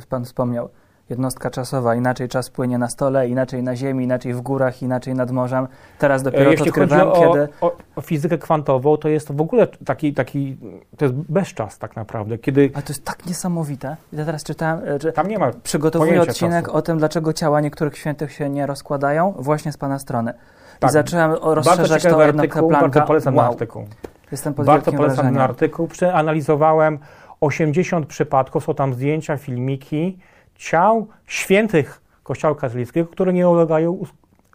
Pan 0.09 0.25
wspomniał 0.25 0.69
jednostka 1.09 1.49
czasowa. 1.49 1.95
Inaczej 1.95 2.29
czas 2.29 2.49
płynie 2.49 2.77
na 2.77 2.89
stole, 2.89 3.29
inaczej 3.29 3.63
na 3.63 3.75
ziemi, 3.75 4.03
inaczej 4.03 4.33
w 4.33 4.41
górach, 4.41 4.81
inaczej 4.81 5.15
nad 5.15 5.31
morzem. 5.31 5.67
Teraz 5.99 6.23
dopiero 6.23 6.51
Jeśli 6.51 6.65
to 6.65 6.69
odkrywam, 6.69 7.07
o, 7.07 7.21
kiedy... 7.21 7.47
O, 7.61 7.77
o, 7.95 8.01
fizykę 8.01 8.37
kwantową, 8.37 8.97
to 8.97 9.09
jest 9.09 9.31
w 9.31 9.41
ogóle 9.41 9.67
taki, 9.67 10.13
taki, 10.13 10.57
to 10.97 11.05
jest 11.05 11.15
bezczas 11.15 11.77
tak 11.77 11.95
naprawdę, 11.95 12.37
kiedy... 12.37 12.71
Ale 12.73 12.83
to 12.83 12.93
jest 12.93 13.05
tak 13.05 13.25
niesamowite. 13.25 13.97
Ja 14.13 14.25
teraz 14.25 14.43
czytałem, 14.43 14.87
e, 14.87 14.99
że 14.99 15.11
Tam 15.11 15.27
nie 15.27 15.39
ma 15.39 15.51
przygotowuję 15.63 16.21
odcinek 16.21 16.65
czasu. 16.65 16.77
o 16.77 16.81
tym, 16.81 16.97
dlaczego 16.97 17.33
ciała 17.33 17.61
niektórych 17.61 17.97
świętych 17.97 18.31
się 18.31 18.49
nie 18.49 18.65
rozkładają, 18.65 19.33
właśnie 19.39 19.71
z 19.71 19.77
Pana 19.77 19.99
strony. 19.99 20.33
Tak. 20.79 20.89
I 20.89 20.93
zacząłem 20.93 21.31
rozszerzać 21.41 22.03
to 22.03 22.25
jednostkę 22.25 22.67
Planka. 22.67 22.79
Bardzo 22.79 23.01
polecam 23.01 23.35
wow. 23.35 23.51
artykuł. 23.51 23.85
Jestem 24.31 24.53
pod 24.53 24.65
Bardzo 24.65 24.91
polecam 24.91 25.25
ten 25.25 25.37
artykuł. 25.37 25.87
Przeanalizowałem 25.87 26.99
80 27.41 28.05
przypadków, 28.05 28.63
są 28.63 28.73
tam 28.73 28.93
zdjęcia, 28.93 29.37
filmiki, 29.37 30.19
ciał 30.55 31.07
świętych 31.25 32.01
Kościoła 32.23 32.55
katolickiego, 32.55 33.07
które 33.07 33.33
nie 33.33 33.49
ulegają 33.49 34.05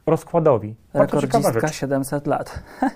rozkładowi. 0.06 0.74
Rekordzistka 0.94 1.68
700 1.68 2.26
lat. 2.26 2.62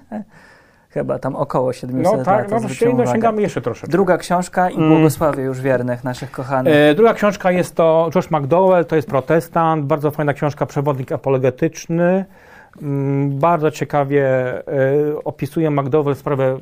Chyba 0.90 1.18
tam 1.18 1.36
około 1.36 1.72
700 1.72 2.04
no, 2.04 2.24
tak, 2.24 2.50
lat. 2.50 2.62
No 2.62 2.68
to 2.68 3.12
sięgamy 3.12 3.42
jeszcze 3.42 3.60
troszeczkę. 3.60 3.92
Druga 3.92 4.18
książka 4.18 4.70
i 4.70 4.76
mm. 4.76 4.88
błogosławie 4.88 5.42
już 5.42 5.60
wiernych, 5.60 6.04
naszych 6.04 6.30
kochanych. 6.30 6.74
E, 6.76 6.94
druga 6.94 7.14
książka 7.14 7.50
jest 7.50 7.74
to 7.74 8.10
Josh 8.14 8.30
McDowell, 8.30 8.84
to 8.84 8.96
jest 8.96 9.08
protestant, 9.08 9.84
bardzo 9.84 10.10
fajna 10.10 10.32
książka, 10.34 10.66
przewodnik 10.66 11.12
apologetyczny. 11.12 12.24
Mm, 12.82 13.38
bardzo 13.38 13.70
ciekawie 13.70 14.26
e, 14.28 14.62
opisuje 15.24 15.70
McDowell 15.70 16.14
sprawę 16.14 16.58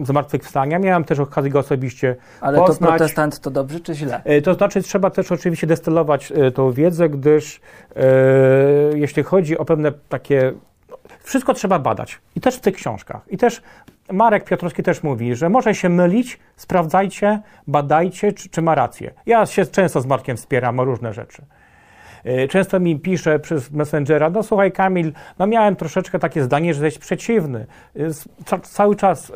zmartwychwstania. 0.00 0.78
Miałem 0.78 1.04
też 1.04 1.18
okazję 1.18 1.50
go 1.50 1.58
osobiście 1.58 2.16
Ale 2.40 2.58
poznać. 2.58 2.90
to 2.90 2.96
protestant 2.96 3.40
to 3.40 3.50
dobrze 3.50 3.80
czy 3.80 3.94
źle? 3.94 4.20
E, 4.24 4.42
to 4.42 4.54
znaczy 4.54 4.82
trzeba 4.82 5.10
też 5.10 5.32
oczywiście 5.32 5.66
destylować 5.66 6.32
e, 6.32 6.50
tą 6.50 6.72
wiedzę, 6.72 7.08
gdyż 7.08 7.60
e, 7.96 8.02
jeśli 8.94 9.22
chodzi 9.22 9.58
o 9.58 9.64
pewne 9.64 9.92
takie... 10.08 10.52
Wszystko 11.20 11.54
trzeba 11.54 11.78
badać. 11.78 12.20
I 12.36 12.40
też 12.40 12.56
w 12.56 12.60
tych 12.60 12.74
książkach. 12.74 13.20
I 13.28 13.36
też 13.38 13.62
Marek 14.12 14.44
Piotrowski 14.44 14.82
też 14.82 15.02
mówi, 15.02 15.34
że 15.34 15.48
może 15.48 15.74
się 15.74 15.88
mylić, 15.88 16.38
sprawdzajcie, 16.56 17.40
badajcie, 17.66 18.32
czy, 18.32 18.48
czy 18.48 18.62
ma 18.62 18.74
rację. 18.74 19.12
Ja 19.26 19.46
się 19.46 19.66
często 19.66 20.00
z 20.00 20.06
Markiem 20.06 20.36
wspieram 20.36 20.80
o 20.80 20.84
różne 20.84 21.12
rzeczy. 21.12 21.42
E, 22.26 22.48
często 22.48 22.80
mi 22.80 23.00
pisze 23.00 23.38
przez 23.38 23.70
Messengera, 23.70 24.30
no 24.30 24.42
słuchaj 24.42 24.72
Kamil, 24.72 25.12
no 25.38 25.46
miałem 25.46 25.76
troszeczkę 25.76 26.18
takie 26.18 26.42
zdanie, 26.42 26.74
że 26.74 26.84
jesteś 26.84 27.00
przeciwny. 27.00 27.66
E, 27.96 28.60
cały 28.62 28.96
czas 28.96 29.30
e, 29.30 29.34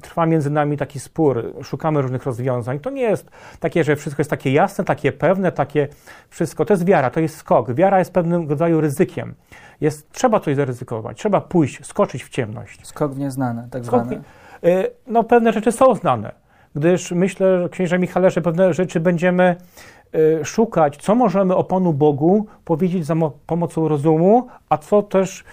trwa 0.00 0.26
między 0.26 0.50
nami 0.50 0.76
taki 0.76 1.00
spór, 1.00 1.54
szukamy 1.62 2.02
różnych 2.02 2.24
rozwiązań. 2.24 2.80
To 2.80 2.90
nie 2.90 3.02
jest 3.02 3.30
takie, 3.60 3.84
że 3.84 3.96
wszystko 3.96 4.20
jest 4.20 4.30
takie 4.30 4.52
jasne, 4.52 4.84
takie 4.84 5.12
pewne, 5.12 5.52
takie 5.52 5.88
wszystko. 6.28 6.64
To 6.64 6.74
jest 6.74 6.84
wiara, 6.84 7.10
to 7.10 7.20
jest 7.20 7.36
skok. 7.36 7.72
Wiara 7.72 7.98
jest 7.98 8.12
pewnym 8.12 8.48
rodzaju 8.48 8.80
ryzykiem. 8.80 9.34
Jest, 9.80 10.12
trzeba 10.12 10.40
coś 10.40 10.56
zaryzykować, 10.56 11.18
trzeba 11.18 11.40
pójść, 11.40 11.86
skoczyć 11.86 12.24
w 12.24 12.28
ciemność. 12.28 12.86
Skok 12.86 13.14
w 13.14 13.18
nieznane, 13.18 13.68
tak 13.70 13.84
Skok, 13.84 14.06
zwane. 14.06 14.22
No 15.06 15.24
pewne 15.24 15.52
rzeczy 15.52 15.72
są 15.72 15.94
znane, 15.94 16.32
gdyż 16.74 17.10
myślę, 17.10 17.68
księże 17.70 17.98
Michale, 17.98 18.30
że 18.30 18.40
pewne 18.40 18.74
rzeczy 18.74 19.00
będziemy 19.00 19.56
szukać, 20.44 20.96
co 20.96 21.14
możemy 21.14 21.56
o 21.56 21.64
Panu 21.64 21.92
Bogu 21.92 22.46
powiedzieć 22.64 23.06
za 23.06 23.14
pomocą 23.46 23.88
rozumu, 23.88 24.46
a 24.68 24.78
co 24.78 25.02
też, 25.02 25.44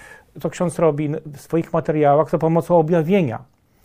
co 0.41 0.49
ksiądz 0.49 0.79
robi 0.79 1.09
w 1.25 1.41
swoich 1.41 1.73
materiałach 1.73 2.29
za 2.29 2.37
pomocą 2.37 2.77
objawienia. 2.77 3.39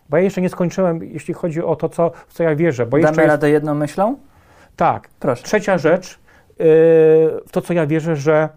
Bo 0.09 0.17
ja 0.17 0.23
jeszcze 0.23 0.41
nie 0.41 0.49
skończyłem, 0.49 1.05
jeśli 1.05 1.35
chodzi 1.35 1.63
o 1.63 1.77
to, 1.77 1.89
co, 1.89 2.11
w 2.29 2.33
co 2.33 2.43
ja 2.43 2.57
wierzę. 2.57 2.87
Bo 2.87 2.99
Damy 2.99 3.27
radę 3.27 3.51
jest... 3.51 3.53
jedną 3.53 3.75
myślą? 3.75 4.17
Tak. 4.77 5.09
Proszę. 5.21 5.43
Trzecia 5.43 5.79
rzecz, 5.79 6.19
yy, 6.49 6.65
w 7.47 7.49
to, 7.51 7.61
co 7.61 7.73
ja 7.73 7.87
wierzę, 7.87 8.17
że 8.17 8.49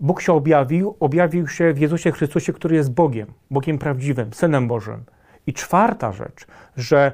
Bóg 0.00 0.20
się 0.20 0.32
objawił, 0.32 0.96
objawił 1.00 1.48
się 1.48 1.72
w 1.72 1.78
Jezusie 1.78 2.12
Chrystusie, 2.12 2.52
który 2.52 2.76
jest 2.76 2.92
Bogiem, 2.92 3.26
Bogiem 3.50 3.78
prawdziwym, 3.78 4.32
Synem 4.32 4.68
Bożym. 4.68 5.04
I 5.46 5.52
czwarta 5.52 6.12
rzecz, 6.12 6.46
że 6.76 7.12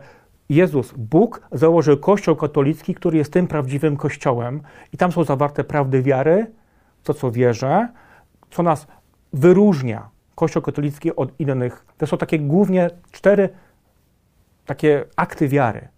Jezus, 0.48 0.94
Bóg, 0.96 1.40
założył 1.52 1.98
Kościół 1.98 2.37
katolicki, 2.37 2.94
który 2.94 3.18
jest 3.18 3.32
tym 3.32 3.46
prawdziwym 3.46 3.96
Kościołem, 3.96 4.61
i 4.92 4.96
tam 4.96 5.12
są 5.12 5.24
zawarte 5.24 5.64
prawdy 5.64 6.02
wiary, 6.02 6.46
to 7.02 7.14
co 7.14 7.30
wierzę, 7.30 7.88
co 8.50 8.62
nas 8.62 8.87
wyróżnia 9.32 10.08
Kościół 10.34 10.62
katolicki 10.62 11.16
od 11.16 11.40
innych. 11.40 11.87
To 11.98 12.06
są 12.06 12.18
takie 12.18 12.38
głównie 12.38 12.90
cztery 13.11 13.48
takie 14.66 15.04
akty 15.16 15.48
wiary, 15.48 15.88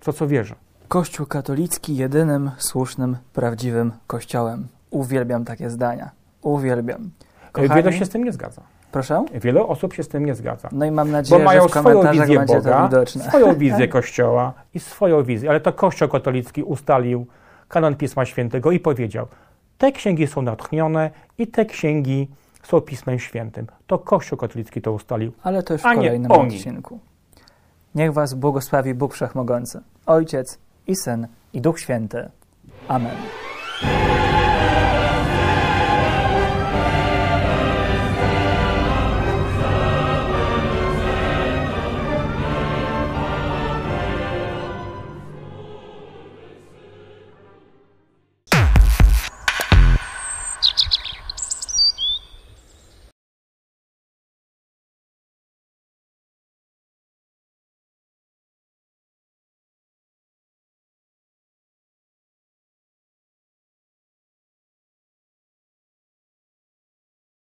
to 0.00 0.12
co 0.12 0.26
wierzę. 0.26 0.54
Kościół 0.88 1.26
katolicki 1.26 1.96
jedynym 1.96 2.50
słusznym, 2.58 3.16
prawdziwym 3.32 3.92
Kościołem. 4.06 4.68
Uwielbiam 4.90 5.44
takie 5.44 5.70
zdania. 5.70 6.10
Uwielbiam. 6.42 7.10
Kochani, 7.52 7.82
Wiele 7.82 7.92
się 7.92 8.04
z 8.04 8.08
tym 8.08 8.24
nie 8.24 8.32
zgadza. 8.32 8.62
Proszę? 8.92 9.24
Wiele 9.34 9.62
osób 9.62 9.94
się 9.94 10.02
z 10.02 10.08
tym 10.08 10.26
nie 10.26 10.34
zgadza. 10.34 10.68
No 10.72 10.84
i 10.84 10.90
mam 10.90 11.10
nadzieję, 11.10 11.38
bo 11.38 11.44
mają 11.44 11.62
że 11.62 11.68
w 11.68 11.70
swoją 11.70 12.12
wizję 12.12 12.44
Boga, 12.46 12.90
swoją 13.06 13.54
wizję 13.64 13.88
Kościoła 13.88 14.52
i 14.74 14.80
swoją 14.80 15.22
wizję. 15.22 15.50
Ale 15.50 15.60
to 15.60 15.72
Kościół 15.72 16.08
katolicki 16.08 16.62
ustalił 16.62 17.26
kanon 17.68 17.96
Pisma 17.96 18.24
Świętego 18.24 18.70
i 18.70 18.80
powiedział, 18.80 19.26
te 19.78 19.92
księgi 19.92 20.26
są 20.26 20.42
natchnione 20.42 21.10
i 21.38 21.46
te 21.46 21.64
księgi 21.64 22.28
są 22.62 22.80
Pismem 22.80 23.18
Świętym. 23.18 23.66
To 23.86 23.98
Kościół 23.98 24.38
katolicki 24.38 24.82
to 24.82 24.92
ustalił, 24.92 25.32
Ale 25.42 25.62
to 25.62 25.74
już 25.74 25.82
w 25.82 25.84
kolejnym 25.84 26.32
odcinku. 26.32 26.98
Niech 27.94 28.12
was 28.12 28.34
błogosławi 28.34 28.94
Bóg 28.94 29.14
Wszechmogący, 29.14 29.80
Ojciec 30.06 30.58
i 30.86 30.96
Syn 30.96 31.26
i 31.52 31.60
Duch 31.60 31.80
Święty. 31.80 32.30
Amen. 32.88 33.16